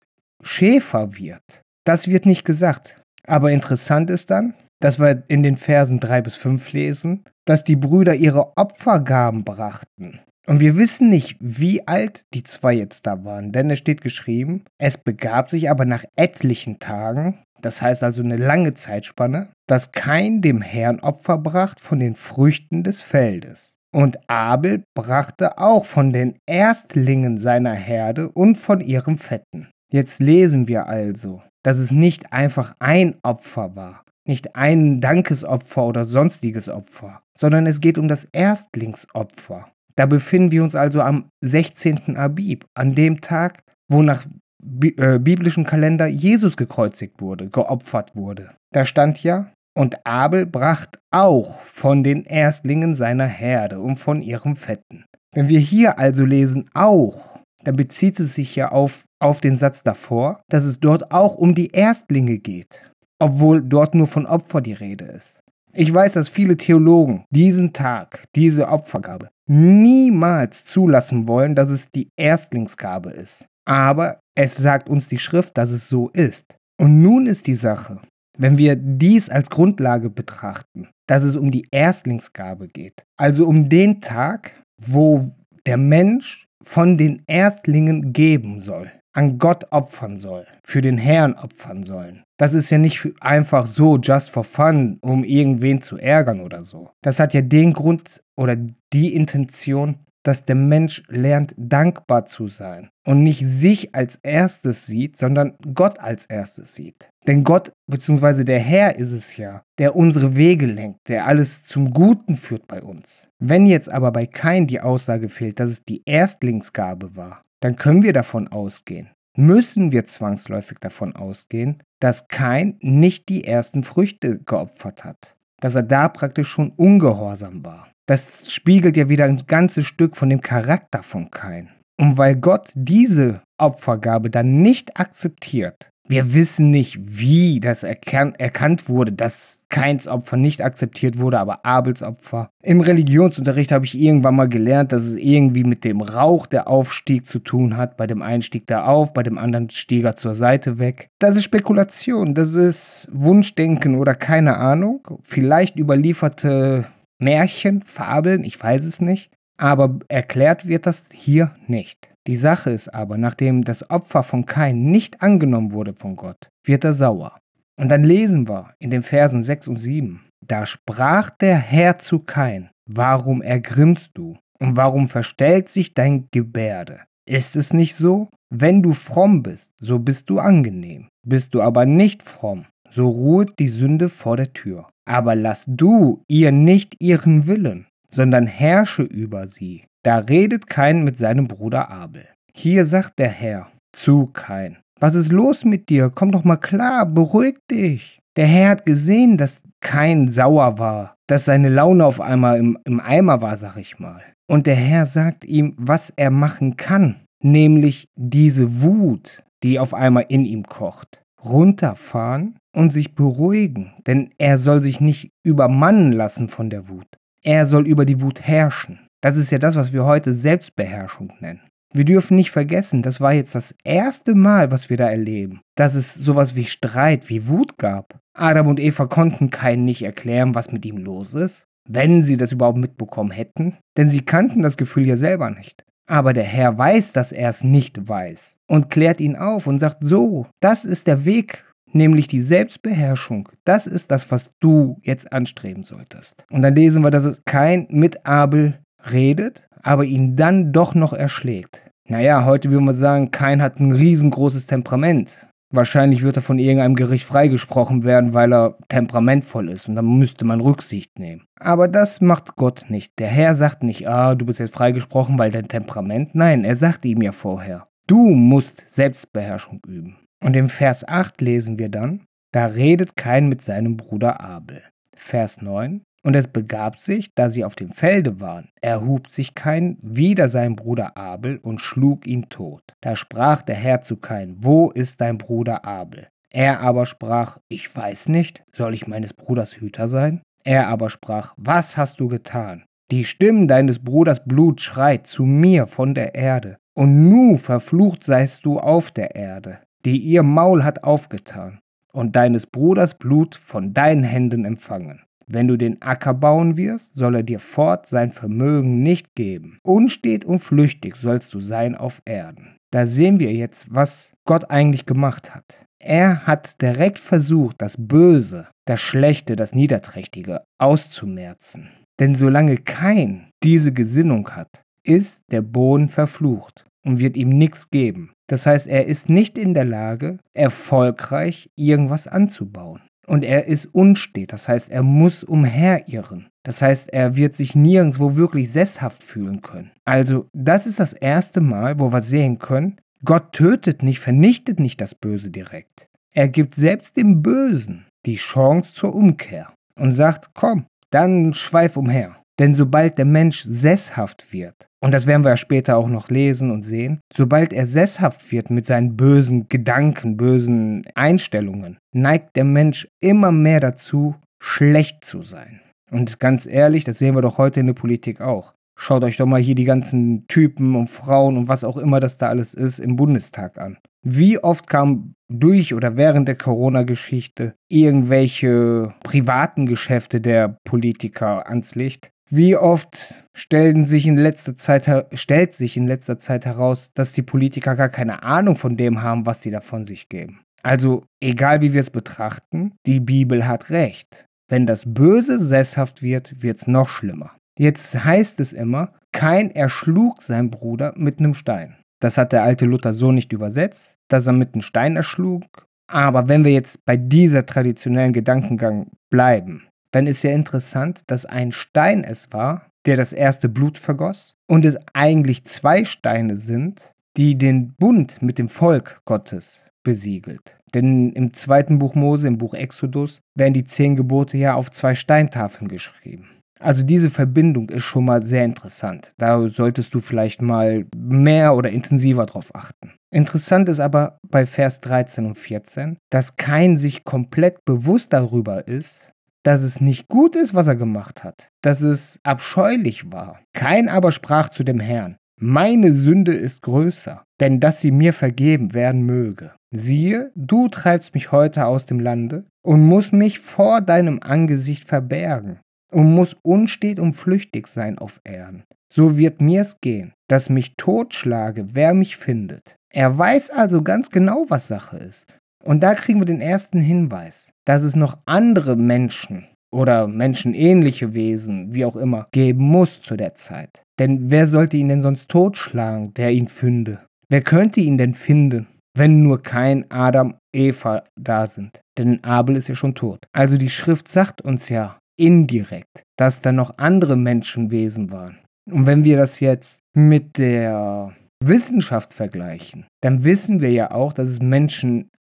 Schäfer 0.42 1.18
wird, 1.18 1.62
das 1.84 2.08
wird 2.08 2.24
nicht 2.24 2.44
gesagt. 2.44 2.96
Aber 3.26 3.50
interessant 3.50 4.08
ist 4.08 4.30
dann, 4.30 4.54
dass 4.80 4.98
wir 4.98 5.24
in 5.28 5.42
den 5.42 5.56
Versen 5.56 6.00
3 6.00 6.22
bis 6.22 6.34
5 6.36 6.72
lesen, 6.72 7.24
dass 7.50 7.64
die 7.64 7.74
Brüder 7.74 8.14
ihre 8.14 8.56
Opfergaben 8.56 9.42
brachten. 9.42 10.20
Und 10.46 10.60
wir 10.60 10.76
wissen 10.76 11.10
nicht, 11.10 11.36
wie 11.40 11.84
alt 11.88 12.24
die 12.32 12.44
zwei 12.44 12.74
jetzt 12.74 13.08
da 13.08 13.24
waren, 13.24 13.50
denn 13.50 13.68
es 13.70 13.80
steht 13.80 14.02
geschrieben, 14.02 14.62
es 14.78 14.96
begab 14.96 15.50
sich 15.50 15.68
aber 15.68 15.84
nach 15.84 16.04
etlichen 16.14 16.78
Tagen, 16.78 17.40
das 17.60 17.82
heißt 17.82 18.04
also 18.04 18.22
eine 18.22 18.36
lange 18.36 18.74
Zeitspanne, 18.74 19.48
dass 19.66 19.90
kein 19.90 20.42
dem 20.42 20.62
Herrn 20.62 21.00
Opfer 21.00 21.38
bracht 21.38 21.80
von 21.80 21.98
den 21.98 22.14
Früchten 22.14 22.84
des 22.84 23.02
Feldes. 23.02 23.74
Und 23.92 24.18
Abel 24.30 24.84
brachte 24.94 25.58
auch 25.58 25.86
von 25.86 26.12
den 26.12 26.38
Erstlingen 26.46 27.38
seiner 27.38 27.74
Herde 27.74 28.28
und 28.28 28.58
von 28.58 28.80
ihrem 28.80 29.18
Fetten. 29.18 29.66
Jetzt 29.90 30.20
lesen 30.20 30.68
wir 30.68 30.86
also, 30.86 31.42
dass 31.64 31.78
es 31.78 31.90
nicht 31.90 32.32
einfach 32.32 32.76
ein 32.78 33.16
Opfer 33.24 33.74
war, 33.74 34.04
nicht 34.26 34.54
ein 34.56 35.00
Dankesopfer 35.00 35.86
oder 35.86 36.04
sonstiges 36.04 36.68
Opfer, 36.68 37.22
sondern 37.36 37.66
es 37.66 37.80
geht 37.80 37.98
um 37.98 38.08
das 38.08 38.24
Erstlingsopfer. 38.32 39.68
Da 39.96 40.06
befinden 40.06 40.52
wir 40.52 40.62
uns 40.62 40.74
also 40.74 41.00
am 41.02 41.30
16. 41.42 42.16
Abib, 42.16 42.64
an 42.74 42.94
dem 42.94 43.20
Tag, 43.20 43.62
wo 43.88 44.02
nach 44.02 44.26
bi 44.62 44.94
äh, 44.98 45.18
biblischen 45.18 45.64
Kalender 45.64 46.06
Jesus 46.06 46.56
gekreuzigt 46.56 47.20
wurde, 47.20 47.48
geopfert 47.48 48.14
wurde. 48.14 48.50
Da 48.72 48.84
stand 48.84 49.22
ja, 49.22 49.50
und 49.74 50.06
Abel 50.06 50.46
bracht 50.46 50.98
auch 51.10 51.60
von 51.62 52.04
den 52.04 52.24
Erstlingen 52.24 52.94
seiner 52.94 53.26
Herde 53.26 53.80
und 53.80 53.96
von 53.96 54.22
ihrem 54.22 54.56
Fetten. 54.56 55.04
Wenn 55.32 55.48
wir 55.48 55.60
hier 55.60 55.98
also 55.98 56.24
lesen 56.24 56.68
auch, 56.74 57.38
dann 57.64 57.76
bezieht 57.76 58.20
es 58.20 58.34
sich 58.34 58.56
ja 58.56 58.70
auf, 58.70 59.04
auf 59.20 59.40
den 59.40 59.56
Satz 59.56 59.82
davor, 59.82 60.42
dass 60.48 60.64
es 60.64 60.80
dort 60.80 61.12
auch 61.12 61.36
um 61.36 61.54
die 61.54 61.70
Erstlinge 61.70 62.38
geht, 62.38 62.89
obwohl 63.20 63.62
dort 63.62 63.94
nur 63.94 64.06
von 64.06 64.26
Opfer 64.26 64.60
die 64.60 64.72
Rede 64.72 65.04
ist. 65.04 65.38
Ich 65.72 65.92
weiß, 65.92 66.14
dass 66.14 66.28
viele 66.28 66.56
Theologen 66.56 67.24
diesen 67.30 67.72
Tag, 67.72 68.24
diese 68.34 68.68
Opfergabe, 68.68 69.28
niemals 69.46 70.64
zulassen 70.64 71.28
wollen, 71.28 71.54
dass 71.54 71.70
es 71.70 71.88
die 71.90 72.08
Erstlingsgabe 72.16 73.10
ist. 73.10 73.46
Aber 73.64 74.18
es 74.34 74.56
sagt 74.56 74.88
uns 74.88 75.08
die 75.08 75.18
Schrift, 75.18 75.56
dass 75.56 75.70
es 75.70 75.88
so 75.88 76.08
ist. 76.08 76.46
Und 76.80 77.02
nun 77.02 77.26
ist 77.26 77.46
die 77.46 77.54
Sache, 77.54 78.00
wenn 78.36 78.58
wir 78.58 78.74
dies 78.74 79.28
als 79.28 79.50
Grundlage 79.50 80.10
betrachten, 80.10 80.88
dass 81.06 81.22
es 81.22 81.36
um 81.36 81.50
die 81.50 81.68
Erstlingsgabe 81.70 82.68
geht, 82.68 83.04
also 83.16 83.46
um 83.46 83.68
den 83.68 84.00
Tag, 84.00 84.52
wo 84.80 85.30
der 85.66 85.76
Mensch 85.76 86.46
von 86.64 86.96
den 86.96 87.22
Erstlingen 87.26 88.12
geben 88.12 88.60
soll, 88.60 88.90
an 89.12 89.38
Gott 89.38 89.66
opfern 89.70 90.16
soll, 90.16 90.46
für 90.64 90.80
den 90.80 90.98
Herrn 90.98 91.34
opfern 91.34 91.82
sollen. 91.82 92.22
Das 92.40 92.54
ist 92.54 92.70
ja 92.70 92.78
nicht 92.78 93.06
einfach 93.20 93.66
so, 93.66 93.98
just 93.98 94.30
for 94.30 94.44
fun, 94.44 94.96
um 95.02 95.24
irgendwen 95.24 95.82
zu 95.82 95.98
ärgern 95.98 96.40
oder 96.40 96.64
so. 96.64 96.88
Das 97.02 97.20
hat 97.20 97.34
ja 97.34 97.42
den 97.42 97.74
Grund 97.74 98.22
oder 98.34 98.56
die 98.94 99.14
Intention, 99.14 99.98
dass 100.22 100.46
der 100.46 100.54
Mensch 100.54 101.02
lernt, 101.08 101.52
dankbar 101.58 102.24
zu 102.24 102.48
sein 102.48 102.88
und 103.06 103.22
nicht 103.22 103.46
sich 103.46 103.94
als 103.94 104.16
erstes 104.22 104.86
sieht, 104.86 105.18
sondern 105.18 105.52
Gott 105.74 105.98
als 105.98 106.24
erstes 106.24 106.74
sieht. 106.74 107.10
Denn 107.26 107.44
Gott 107.44 107.72
bzw. 107.90 108.44
der 108.44 108.58
Herr 108.58 108.96
ist 108.96 109.12
es 109.12 109.36
ja, 109.36 109.62
der 109.78 109.94
unsere 109.94 110.34
Wege 110.34 110.64
lenkt, 110.64 111.00
der 111.08 111.26
alles 111.26 111.64
zum 111.64 111.92
Guten 111.92 112.38
führt 112.38 112.66
bei 112.66 112.82
uns. 112.82 113.28
Wenn 113.38 113.66
jetzt 113.66 113.90
aber 113.90 114.12
bei 114.12 114.24
Kain 114.24 114.66
die 114.66 114.80
Aussage 114.80 115.28
fehlt, 115.28 115.60
dass 115.60 115.68
es 115.68 115.84
die 115.84 116.02
Erstlingsgabe 116.06 117.14
war, 117.16 117.42
dann 117.60 117.76
können 117.76 118.02
wir 118.02 118.14
davon 118.14 118.48
ausgehen, 118.48 119.10
müssen 119.46 119.92
wir 119.92 120.06
zwangsläufig 120.06 120.78
davon 120.80 121.16
ausgehen, 121.16 121.82
dass 121.98 122.28
Kain 122.28 122.76
nicht 122.80 123.28
die 123.28 123.44
ersten 123.44 123.82
Früchte 123.82 124.38
geopfert 124.38 125.04
hat. 125.04 125.34
dass 125.60 125.74
er 125.74 125.82
da 125.82 126.08
praktisch 126.08 126.48
schon 126.48 126.70
ungehorsam 126.70 127.62
war. 127.62 127.88
Das 128.06 128.24
spiegelt 128.50 128.96
ja 128.96 129.10
wieder 129.10 129.26
ein 129.26 129.44
ganzes 129.46 129.86
Stück 129.86 130.16
von 130.16 130.30
dem 130.30 130.40
Charakter 130.40 131.02
von 131.02 131.30
Kain. 131.30 131.68
Und 131.98 132.16
weil 132.16 132.36
Gott 132.36 132.70
diese 132.74 133.42
Opfergabe 133.58 134.30
dann 134.30 134.62
nicht 134.62 134.98
akzeptiert, 134.98 135.90
wir 136.10 136.34
wissen 136.34 136.70
nicht, 136.70 136.98
wie 137.00 137.60
das 137.60 137.84
erkan 137.84 138.34
erkannt 138.34 138.88
wurde, 138.88 139.12
dass 139.12 139.64
Keins 139.68 140.08
Opfer 140.08 140.36
nicht 140.36 140.60
akzeptiert 140.60 141.18
wurde, 141.18 141.38
aber 141.38 141.64
Abels 141.64 142.02
Opfer. 142.02 142.50
Im 142.62 142.80
Religionsunterricht 142.80 143.70
habe 143.70 143.84
ich 143.84 143.96
irgendwann 143.96 144.34
mal 144.34 144.48
gelernt, 144.48 144.90
dass 144.90 145.04
es 145.04 145.16
irgendwie 145.16 145.62
mit 145.62 145.84
dem 145.84 146.00
Rauch 146.00 146.48
der 146.48 146.66
Aufstieg 146.66 147.26
zu 147.26 147.38
tun 147.38 147.76
hat. 147.76 147.96
Bei 147.96 148.08
dem 148.08 148.20
einen 148.20 148.42
stieg 148.42 148.64
er 148.68 148.88
auf, 148.88 149.12
bei 149.12 149.22
dem 149.22 149.38
anderen 149.38 149.70
stieg 149.70 150.04
er 150.04 150.16
zur 150.16 150.34
Seite 150.34 150.80
weg. 150.80 151.10
Das 151.20 151.36
ist 151.36 151.44
Spekulation, 151.44 152.34
das 152.34 152.54
ist 152.54 153.08
Wunschdenken 153.12 153.94
oder 153.94 154.16
keine 154.16 154.56
Ahnung. 154.56 155.06
Vielleicht 155.22 155.78
überlieferte 155.78 156.86
Märchen, 157.20 157.82
Fabeln, 157.84 158.42
ich 158.42 158.60
weiß 158.60 158.84
es 158.84 159.00
nicht. 159.00 159.30
Aber 159.56 160.00
erklärt 160.08 160.66
wird 160.66 160.86
das 160.86 161.04
hier 161.12 161.54
nicht. 161.68 162.09
Die 162.26 162.36
Sache 162.36 162.70
ist 162.70 162.88
aber, 162.88 163.16
nachdem 163.16 163.64
das 163.64 163.88
Opfer 163.90 164.22
von 164.22 164.46
Kain 164.46 164.90
nicht 164.90 165.22
angenommen 165.22 165.72
wurde 165.72 165.94
von 165.94 166.16
Gott, 166.16 166.50
wird 166.64 166.84
er 166.84 166.92
sauer. 166.92 167.38
Und 167.76 167.88
dann 167.88 168.04
lesen 168.04 168.46
wir 168.46 168.74
in 168.78 168.90
den 168.90 169.02
Versen 169.02 169.42
6 169.42 169.68
und 169.68 169.78
7. 169.78 170.20
Da 170.46 170.66
sprach 170.66 171.30
der 171.30 171.56
Herr 171.56 171.98
zu 171.98 172.18
Kain, 172.18 172.70
warum 172.86 173.40
ergrimmst 173.40 174.10
du 174.14 174.36
und 174.58 174.76
warum 174.76 175.08
verstellt 175.08 175.70
sich 175.70 175.94
dein 175.94 176.28
Gebärde? 176.30 177.00
Ist 177.26 177.56
es 177.56 177.72
nicht 177.72 177.94
so? 177.94 178.28
Wenn 178.50 178.82
du 178.82 178.92
fromm 178.92 179.42
bist, 179.42 179.72
so 179.78 179.98
bist 179.98 180.28
du 180.28 180.40
angenehm. 180.40 181.08
Bist 181.26 181.54
du 181.54 181.62
aber 181.62 181.86
nicht 181.86 182.22
fromm, 182.22 182.66
so 182.90 183.08
ruht 183.08 183.58
die 183.58 183.68
Sünde 183.68 184.08
vor 184.08 184.36
der 184.36 184.52
Tür. 184.52 184.88
Aber 185.06 185.34
lass 185.34 185.64
du 185.66 186.22
ihr 186.28 186.52
nicht 186.52 186.96
ihren 187.00 187.46
Willen, 187.46 187.86
sondern 188.10 188.46
herrsche 188.46 189.02
über 189.02 189.46
sie. 189.48 189.84
Da 190.02 190.18
redet 190.18 190.68
Kain 190.68 191.04
mit 191.04 191.18
seinem 191.18 191.48
Bruder 191.48 191.90
Abel. 191.90 192.26
Hier 192.52 192.86
sagt 192.86 193.18
der 193.18 193.28
Herr 193.28 193.68
zu 193.92 194.26
Kain, 194.26 194.78
was 194.98 195.14
ist 195.14 195.32
los 195.32 195.64
mit 195.64 195.88
dir? 195.88 196.10
Komm 196.14 196.32
doch 196.32 196.44
mal 196.44 196.56
klar, 196.56 197.06
beruhig 197.06 197.58
dich. 197.70 198.20
Der 198.36 198.46
Herr 198.46 198.70
hat 198.70 198.86
gesehen, 198.86 199.36
dass 199.36 199.60
Kain 199.80 200.28
sauer 200.28 200.78
war, 200.78 201.16
dass 201.26 201.46
seine 201.46 201.68
Laune 201.68 202.04
auf 202.04 202.20
einmal 202.20 202.58
im, 202.58 202.78
im 202.84 203.00
Eimer 203.00 203.40
war, 203.42 203.56
sag 203.56 203.76
ich 203.76 203.98
mal. 203.98 204.22
Und 204.46 204.66
der 204.66 204.74
Herr 204.74 205.06
sagt 205.06 205.44
ihm, 205.44 205.74
was 205.78 206.12
er 206.16 206.30
machen 206.30 206.76
kann, 206.76 207.16
nämlich 207.42 208.08
diese 208.16 208.82
Wut, 208.82 209.42
die 209.62 209.78
auf 209.78 209.94
einmal 209.94 210.26
in 210.28 210.44
ihm 210.44 210.64
kocht, 210.64 211.22
runterfahren 211.42 212.56
und 212.72 212.92
sich 212.92 213.14
beruhigen, 213.14 213.92
denn 214.06 214.30
er 214.38 214.58
soll 214.58 214.82
sich 214.82 215.00
nicht 215.00 215.30
übermannen 215.42 216.12
lassen 216.12 216.48
von 216.48 216.70
der 216.70 216.88
Wut. 216.88 217.06
Er 217.42 217.66
soll 217.66 217.86
über 217.86 218.04
die 218.04 218.20
Wut 218.20 218.40
herrschen. 218.40 219.00
Das 219.22 219.36
ist 219.36 219.50
ja 219.50 219.58
das, 219.58 219.76
was 219.76 219.92
wir 219.92 220.04
heute 220.04 220.34
Selbstbeherrschung 220.34 221.32
nennen. 221.40 221.62
Wir 221.92 222.04
dürfen 222.04 222.36
nicht 222.36 222.52
vergessen, 222.52 223.02
das 223.02 223.20
war 223.20 223.32
jetzt 223.32 223.54
das 223.54 223.74
erste 223.82 224.34
Mal, 224.34 224.70
was 224.70 224.90
wir 224.90 224.96
da 224.96 225.08
erleben, 225.08 225.60
dass 225.74 225.96
es 225.96 226.14
sowas 226.14 226.54
wie 226.54 226.64
Streit, 226.64 227.28
wie 227.28 227.48
Wut 227.48 227.78
gab. 227.78 228.20
Adam 228.32 228.68
und 228.68 228.78
Eva 228.78 229.06
konnten 229.06 229.50
keinen 229.50 229.86
nicht 229.86 230.02
erklären, 230.02 230.54
was 230.54 230.70
mit 230.70 230.86
ihm 230.86 230.98
los 230.98 231.34
ist, 231.34 231.64
wenn 231.88 232.22
sie 232.22 232.36
das 232.36 232.52
überhaupt 232.52 232.78
mitbekommen 232.78 233.32
hätten, 233.32 233.76
denn 233.96 234.08
sie 234.08 234.20
kannten 234.20 234.62
das 234.62 234.76
Gefühl 234.76 235.06
ja 235.06 235.16
selber 235.16 235.50
nicht. 235.50 235.84
Aber 236.06 236.32
der 236.32 236.44
Herr 236.44 236.78
weiß, 236.78 237.12
dass 237.12 237.32
er 237.32 237.48
es 237.48 237.64
nicht 237.64 238.08
weiß 238.08 238.58
und 238.68 238.90
klärt 238.90 239.20
ihn 239.20 239.36
auf 239.36 239.66
und 239.66 239.80
sagt, 239.80 240.04
so, 240.04 240.46
das 240.60 240.84
ist 240.84 241.08
der 241.08 241.24
Weg, 241.24 241.64
nämlich 241.94 242.28
die 242.28 242.40
Selbstbeherrschung. 242.40 243.48
Das 243.64 243.86
ist 243.86 244.10
das, 244.10 244.30
was 244.30 244.52
du 244.60 244.98
jetzt 245.02 245.32
anstreben 245.32 245.84
solltest. 245.84 246.44
Und 246.50 246.62
dann 246.62 246.74
lesen 246.74 247.02
wir, 247.02 247.10
dass 247.10 247.24
es 247.24 247.44
kein 247.44 247.86
mit 247.90 248.26
Abel 248.26 248.78
redet, 249.10 249.62
aber 249.82 250.04
ihn 250.04 250.36
dann 250.36 250.72
doch 250.72 250.94
noch 250.94 251.12
erschlägt. 251.12 251.80
Naja, 252.08 252.44
heute 252.44 252.70
würde 252.70 252.84
man 252.84 252.94
sagen, 252.94 253.30
Kain 253.30 253.62
hat 253.62 253.78
ein 253.78 253.92
riesengroßes 253.92 254.66
Temperament. 254.66 255.46
Wahrscheinlich 255.72 256.22
wird 256.22 256.36
er 256.36 256.42
von 256.42 256.58
irgendeinem 256.58 256.96
Gericht 256.96 257.24
freigesprochen 257.24 258.02
werden, 258.02 258.34
weil 258.34 258.52
er 258.52 258.76
temperamentvoll 258.88 259.68
ist 259.68 259.88
und 259.88 259.94
dann 259.94 260.18
müsste 260.18 260.44
man 260.44 260.60
Rücksicht 260.60 261.20
nehmen. 261.20 261.44
Aber 261.60 261.86
das 261.86 262.20
macht 262.20 262.56
Gott 262.56 262.86
nicht. 262.88 263.16
Der 263.20 263.28
Herr 263.28 263.54
sagt 263.54 263.84
nicht, 263.84 264.08
ah, 264.08 264.34
du 264.34 264.46
bist 264.46 264.58
jetzt 264.58 264.74
freigesprochen, 264.74 265.38
weil 265.38 265.52
dein 265.52 265.68
Temperament. 265.68 266.34
Nein, 266.34 266.64
er 266.64 266.74
sagt 266.74 267.04
ihm 267.04 267.22
ja 267.22 267.30
vorher, 267.30 267.86
du 268.08 268.30
musst 268.30 268.82
Selbstbeherrschung 268.88 269.80
üben. 269.86 270.16
Und 270.42 270.56
im 270.56 270.68
Vers 270.68 271.06
8 271.06 271.40
lesen 271.40 271.78
wir 271.78 271.88
dann, 271.88 272.26
da 272.52 272.66
redet 272.66 273.16
Kain 273.16 273.48
mit 273.48 273.62
seinem 273.62 273.96
Bruder 273.96 274.40
Abel. 274.40 274.82
Vers 275.14 275.60
9, 275.60 276.02
und 276.22 276.34
es 276.34 276.48
begab 276.48 276.98
sich, 276.98 277.34
da 277.34 277.50
sie 277.50 277.64
auf 277.64 277.76
dem 277.76 277.92
Felde 277.92 278.40
waren, 278.40 278.68
erhub 278.80 279.28
sich 279.28 279.54
Kain 279.54 279.98
wider 280.02 280.48
seinen 280.48 280.76
Bruder 280.76 281.16
Abel 281.16 281.58
und 281.58 281.80
schlug 281.80 282.26
ihn 282.26 282.48
tot. 282.48 282.82
Da 283.00 283.16
sprach 283.16 283.62
der 283.62 283.76
Herr 283.76 284.02
zu 284.02 284.16
Kain, 284.16 284.56
wo 284.58 284.90
ist 284.90 285.20
dein 285.20 285.38
Bruder 285.38 285.84
Abel? 285.84 286.28
Er 286.50 286.80
aber 286.80 287.06
sprach, 287.06 287.58
ich 287.68 287.94
weiß 287.94 288.28
nicht, 288.28 288.64
soll 288.72 288.94
ich 288.94 289.06
meines 289.06 289.32
Bruders 289.32 289.76
Hüter 289.76 290.08
sein? 290.08 290.42
Er 290.64 290.88
aber 290.88 291.08
sprach, 291.08 291.54
was 291.56 291.96
hast 291.96 292.20
du 292.20 292.28
getan? 292.28 292.84
Die 293.10 293.24
Stimme 293.24 293.66
deines 293.66 293.98
Bruders 293.98 294.44
Blut 294.44 294.80
schreit 294.80 295.26
zu 295.26 295.44
mir 295.44 295.86
von 295.86 296.14
der 296.14 296.34
Erde, 296.34 296.76
und 296.94 297.28
nu 297.28 297.56
verflucht 297.56 298.24
seist 298.24 298.64
du 298.64 298.78
auf 298.78 299.10
der 299.10 299.34
Erde, 299.36 299.78
die 300.04 300.18
ihr 300.18 300.42
Maul 300.42 300.84
hat 300.84 301.04
aufgetan, 301.04 301.80
und 302.12 302.36
deines 302.36 302.66
Bruders 302.66 303.16
Blut 303.16 303.54
von 303.54 303.92
deinen 303.92 304.24
Händen 304.24 304.64
empfangen. 304.64 305.22
Wenn 305.46 305.66
du 305.66 305.76
den 305.76 306.00
Acker 306.00 306.34
bauen 306.34 306.76
wirst, 306.76 307.14
soll 307.14 307.34
er 307.34 307.42
dir 307.42 307.58
fort 307.58 308.06
sein 308.06 308.30
Vermögen 308.30 309.02
nicht 309.02 309.34
geben. 309.34 309.78
Unstet 309.82 310.44
und 310.44 310.60
flüchtig 310.60 311.16
sollst 311.16 311.52
du 311.54 311.60
sein 311.60 311.96
auf 311.96 312.22
Erden. 312.24 312.76
Da 312.92 313.06
sehen 313.06 313.40
wir 313.40 313.52
jetzt, 313.52 313.92
was 313.92 314.32
Gott 314.44 314.70
eigentlich 314.70 315.06
gemacht 315.06 315.54
hat. 315.54 315.84
Er 315.98 316.46
hat 316.46 316.80
direkt 316.80 317.18
versucht, 317.18 317.82
das 317.82 317.96
Böse, 317.98 318.68
das 318.86 319.00
Schlechte, 319.00 319.56
das 319.56 319.72
Niederträchtige 319.72 320.62
auszumerzen. 320.78 321.90
Denn 322.20 322.34
solange 322.34 322.76
kein 322.76 323.50
diese 323.62 323.92
Gesinnung 323.92 324.50
hat, 324.50 324.82
ist 325.02 325.42
der 325.50 325.62
Boden 325.62 326.08
verflucht 326.08 326.84
und 327.04 327.18
wird 327.18 327.36
ihm 327.36 327.50
nichts 327.50 327.90
geben. 327.90 328.32
Das 328.50 328.66
heißt, 328.66 328.88
er 328.88 329.06
ist 329.06 329.28
nicht 329.28 329.56
in 329.56 329.74
der 329.74 329.84
Lage, 329.84 330.38
erfolgreich 330.54 331.70
irgendwas 331.76 332.26
anzubauen 332.26 333.00
und 333.28 333.44
er 333.44 333.66
ist 333.66 333.86
unstet. 333.86 334.52
Das 334.52 334.66
heißt, 334.66 334.90
er 334.90 335.04
muss 335.04 335.44
umherirren. 335.44 336.48
Das 336.64 336.82
heißt, 336.82 337.12
er 337.12 337.36
wird 337.36 337.56
sich 337.56 337.76
nirgendwo 337.76 338.34
wirklich 338.34 338.72
sesshaft 338.72 339.22
fühlen 339.22 339.62
können. 339.62 339.92
Also, 340.04 340.48
das 340.52 340.88
ist 340.88 340.98
das 340.98 341.12
erste 341.12 341.60
Mal, 341.60 342.00
wo 342.00 342.12
wir 342.12 342.22
sehen 342.22 342.58
können, 342.58 342.96
Gott 343.24 343.52
tötet 343.52 344.02
nicht, 344.02 344.18
vernichtet 344.18 344.80
nicht 344.80 345.00
das 345.00 345.14
Böse 345.14 345.50
direkt. 345.50 346.08
Er 346.32 346.48
gibt 346.48 346.74
selbst 346.74 347.16
dem 347.16 347.42
Bösen 347.42 348.06
die 348.26 348.34
Chance 348.34 348.92
zur 348.94 349.14
Umkehr 349.14 349.72
und 349.94 350.10
sagt, 350.10 350.50
komm, 350.54 350.86
dann 351.10 351.54
schweif 351.54 351.96
umher. 351.96 352.39
Denn 352.60 352.74
sobald 352.74 353.16
der 353.16 353.24
Mensch 353.24 353.64
sesshaft 353.66 354.52
wird, 354.52 354.86
und 355.02 355.14
das 355.14 355.26
werden 355.26 355.44
wir 355.44 355.48
ja 355.48 355.56
später 355.56 355.96
auch 355.96 356.08
noch 356.08 356.28
lesen 356.28 356.70
und 356.70 356.82
sehen, 356.82 357.20
sobald 357.34 357.72
er 357.72 357.86
sesshaft 357.86 358.52
wird 358.52 358.68
mit 358.68 358.84
seinen 358.84 359.16
bösen 359.16 359.70
Gedanken, 359.70 360.36
bösen 360.36 361.06
Einstellungen, 361.14 361.96
neigt 362.14 362.56
der 362.56 362.64
Mensch 362.64 363.08
immer 363.20 363.50
mehr 363.50 363.80
dazu, 363.80 364.34
schlecht 364.62 365.24
zu 365.24 365.40
sein. 365.40 365.80
Und 366.10 366.38
ganz 366.38 366.66
ehrlich, 366.66 367.04
das 367.04 367.18
sehen 367.18 367.34
wir 367.34 367.40
doch 367.40 367.56
heute 367.56 367.80
in 367.80 367.86
der 367.86 367.94
Politik 367.94 368.42
auch. 368.42 368.74
Schaut 368.98 369.24
euch 369.24 369.38
doch 369.38 369.46
mal 369.46 369.62
hier 369.62 369.74
die 369.74 369.84
ganzen 369.84 370.46
Typen 370.46 370.94
und 370.96 371.08
Frauen 371.08 371.56
und 371.56 371.68
was 371.68 371.82
auch 371.82 371.96
immer 371.96 372.20
das 372.20 372.36
da 372.36 372.50
alles 372.50 372.74
ist 372.74 372.98
im 372.98 373.16
Bundestag 373.16 373.78
an. 373.78 373.96
Wie 374.22 374.58
oft 374.62 374.86
kam 374.86 375.32
durch 375.48 375.94
oder 375.94 376.18
während 376.18 376.46
der 376.46 376.56
Corona-Geschichte 376.56 377.72
irgendwelche 377.88 379.14
privaten 379.24 379.86
Geschäfte 379.86 380.42
der 380.42 380.76
Politiker 380.84 381.66
ans 381.66 381.94
Licht, 381.94 382.30
wie 382.50 382.76
oft 382.76 383.46
stellen 383.54 384.06
sich 384.06 384.26
in 384.26 384.36
letzter 384.36 384.76
Zeit, 384.76 385.08
stellt 385.32 385.74
sich 385.74 385.96
in 385.96 386.06
letzter 386.06 386.38
Zeit 386.38 386.66
heraus, 386.66 387.10
dass 387.14 387.32
die 387.32 387.42
Politiker 387.42 387.94
gar 387.94 388.08
keine 388.08 388.42
Ahnung 388.42 388.76
von 388.76 388.96
dem 388.96 389.22
haben, 389.22 389.46
was 389.46 389.62
sie 389.62 389.70
da 389.70 389.80
von 389.80 390.04
sich 390.04 390.28
geben. 390.28 390.60
Also, 390.82 391.24
egal 391.40 391.80
wie 391.80 391.92
wir 391.92 392.00
es 392.00 392.10
betrachten, 392.10 392.92
die 393.06 393.20
Bibel 393.20 393.66
hat 393.66 393.90
recht. 393.90 394.46
Wenn 394.68 394.86
das 394.86 395.04
Böse 395.06 395.62
sesshaft 395.62 396.22
wird, 396.22 396.62
wird 396.62 396.78
es 396.78 396.86
noch 396.86 397.08
schlimmer. 397.08 397.50
Jetzt 397.78 398.24
heißt 398.24 398.60
es 398.60 398.72
immer, 398.72 399.12
kein 399.32 399.70
erschlug 399.70 400.42
sein 400.42 400.70
Bruder 400.70 401.12
mit 401.16 401.38
einem 401.38 401.54
Stein. 401.54 401.96
Das 402.20 402.36
hat 402.36 402.52
der 402.52 402.62
alte 402.62 402.84
Luther 402.84 403.14
so 403.14 403.32
nicht 403.32 403.52
übersetzt, 403.52 404.14
dass 404.28 404.46
er 404.46 404.52
mit 404.52 404.74
einem 404.74 404.82
Stein 404.82 405.16
erschlug. 405.16 405.64
Aber 406.06 406.48
wenn 406.48 406.64
wir 406.64 406.72
jetzt 406.72 407.04
bei 407.04 407.16
dieser 407.16 407.66
traditionellen 407.66 408.32
Gedankengang 408.32 409.10
bleiben, 409.30 409.89
dann 410.12 410.26
ist 410.26 410.42
ja 410.42 410.50
interessant, 410.50 411.22
dass 411.26 411.46
ein 411.46 411.72
Stein 411.72 412.24
es 412.24 412.52
war, 412.52 412.86
der 413.06 413.16
das 413.16 413.32
erste 413.32 413.68
Blut 413.68 413.98
vergoss 413.98 414.54
und 414.66 414.84
es 414.84 414.96
eigentlich 415.14 415.64
zwei 415.64 416.04
Steine 416.04 416.56
sind, 416.56 417.12
die 417.36 417.56
den 417.56 417.94
Bund 417.94 418.42
mit 418.42 418.58
dem 418.58 418.68
Volk 418.68 419.22
Gottes 419.24 419.80
besiegelt. 420.02 420.76
Denn 420.94 421.30
im 421.32 421.54
zweiten 421.54 421.98
Buch 421.98 422.14
Mose, 422.14 422.48
im 422.48 422.58
Buch 422.58 422.74
Exodus, 422.74 423.40
werden 423.54 423.74
die 423.74 423.84
zehn 423.84 424.16
Gebote 424.16 424.58
ja 424.58 424.74
auf 424.74 424.90
zwei 424.90 425.14
Steintafeln 425.14 425.88
geschrieben. 425.88 426.48
Also 426.80 427.02
diese 427.02 427.28
Verbindung 427.28 427.90
ist 427.90 428.04
schon 428.04 428.24
mal 428.24 428.44
sehr 428.44 428.64
interessant. 428.64 429.32
Da 429.36 429.68
solltest 429.68 430.14
du 430.14 430.20
vielleicht 430.20 430.62
mal 430.62 431.04
mehr 431.14 431.76
oder 431.76 431.90
intensiver 431.90 432.46
drauf 432.46 432.74
achten. 432.74 433.12
Interessant 433.30 433.88
ist 433.88 434.00
aber 434.00 434.38
bei 434.48 434.66
Vers 434.66 435.00
13 435.02 435.44
und 435.44 435.56
14, 435.56 436.16
dass 436.30 436.56
kein 436.56 436.96
sich 436.96 437.24
komplett 437.24 437.84
bewusst 437.84 438.32
darüber 438.32 438.88
ist, 438.88 439.30
dass 439.62 439.82
es 439.82 440.00
nicht 440.00 440.28
gut 440.28 440.56
ist, 440.56 440.74
was 440.74 440.86
er 440.86 440.96
gemacht 440.96 441.44
hat, 441.44 441.68
dass 441.82 442.00
es 442.00 442.40
abscheulich 442.42 443.30
war. 443.30 443.60
Kein 443.72 444.08
aber 444.08 444.32
sprach 444.32 444.70
zu 444.70 444.84
dem 444.84 445.00
Herrn, 445.00 445.36
meine 445.58 446.14
Sünde 446.14 446.52
ist 446.52 446.82
größer, 446.82 447.42
denn 447.60 447.80
dass 447.80 448.00
sie 448.00 448.10
mir 448.10 448.32
vergeben 448.32 448.94
werden 448.94 449.26
möge. 449.26 449.72
Siehe, 449.92 450.52
du 450.54 450.88
treibst 450.88 451.34
mich 451.34 451.52
heute 451.52 451.84
aus 451.86 452.06
dem 452.06 452.20
Lande 452.20 452.64
und 452.82 453.04
musst 453.04 453.32
mich 453.32 453.58
vor 453.58 454.00
deinem 454.00 454.40
Angesicht 454.40 455.06
verbergen 455.06 455.80
und 456.10 456.34
muss 456.34 456.56
unstet 456.62 457.20
und 457.20 457.34
flüchtig 457.34 457.88
sein 457.88 458.18
auf 458.18 458.40
Erden. 458.44 458.84
So 459.12 459.36
wird 459.36 459.60
mir's 459.60 459.96
gehen, 460.00 460.32
dass 460.48 460.70
mich 460.70 460.94
totschlage, 460.96 461.88
wer 461.92 462.14
mich 462.14 462.36
findet. 462.36 462.96
Er 463.12 463.36
weiß 463.36 463.70
also 463.70 464.02
ganz 464.02 464.30
genau, 464.30 464.66
was 464.68 464.88
Sache 464.88 465.16
ist. 465.18 465.46
Und 465.84 466.02
da 466.02 466.14
kriegen 466.14 466.40
wir 466.40 466.46
den 466.46 466.60
ersten 466.60 467.00
Hinweis, 467.00 467.72
dass 467.86 468.02
es 468.02 468.14
noch 468.14 468.38
andere 468.44 468.96
Menschen 468.96 469.66
oder 469.92 470.26
menschenähnliche 470.26 471.34
Wesen, 471.34 471.94
wie 471.94 472.04
auch 472.04 472.16
immer, 472.16 472.46
geben 472.52 472.84
muss 472.84 473.22
zu 473.22 473.36
der 473.36 473.54
Zeit. 473.54 474.02
Denn 474.18 474.50
wer 474.50 474.66
sollte 474.66 474.96
ihn 474.96 475.08
denn 475.08 475.22
sonst 475.22 475.48
totschlagen, 475.48 476.34
der 476.34 476.52
ihn 476.52 476.68
finde? 476.68 477.20
Wer 477.48 477.62
könnte 477.62 478.00
ihn 478.00 478.18
denn 478.18 478.34
finden, 478.34 478.86
wenn 479.16 479.42
nur 479.42 479.62
kein 479.62 480.08
Adam, 480.10 480.54
Eva 480.72 481.24
da 481.36 481.66
sind? 481.66 482.00
Denn 482.18 482.44
Abel 482.44 482.76
ist 482.76 482.88
ja 482.88 482.94
schon 482.94 483.14
tot. 483.14 483.40
Also 483.52 483.76
die 483.76 483.90
Schrift 483.90 484.28
sagt 484.28 484.62
uns 484.62 484.88
ja, 484.88 485.18
indirekt, 485.36 486.22
dass 486.36 486.60
da 486.60 486.70
noch 486.70 486.98
andere 486.98 487.36
Menschenwesen 487.36 488.30
waren. 488.30 488.58
Und 488.88 489.06
wenn 489.06 489.24
wir 489.24 489.36
das 489.36 489.60
jetzt 489.60 490.00
mit 490.14 490.58
der 490.58 491.34
Wissenschaft 491.64 492.34
vergleichen, 492.34 493.06
dann 493.22 493.42
wissen 493.44 493.80
wir 493.80 493.90
ja 493.90 494.10
auch, 494.10 494.32
dass 494.32 494.48
es 494.48 494.60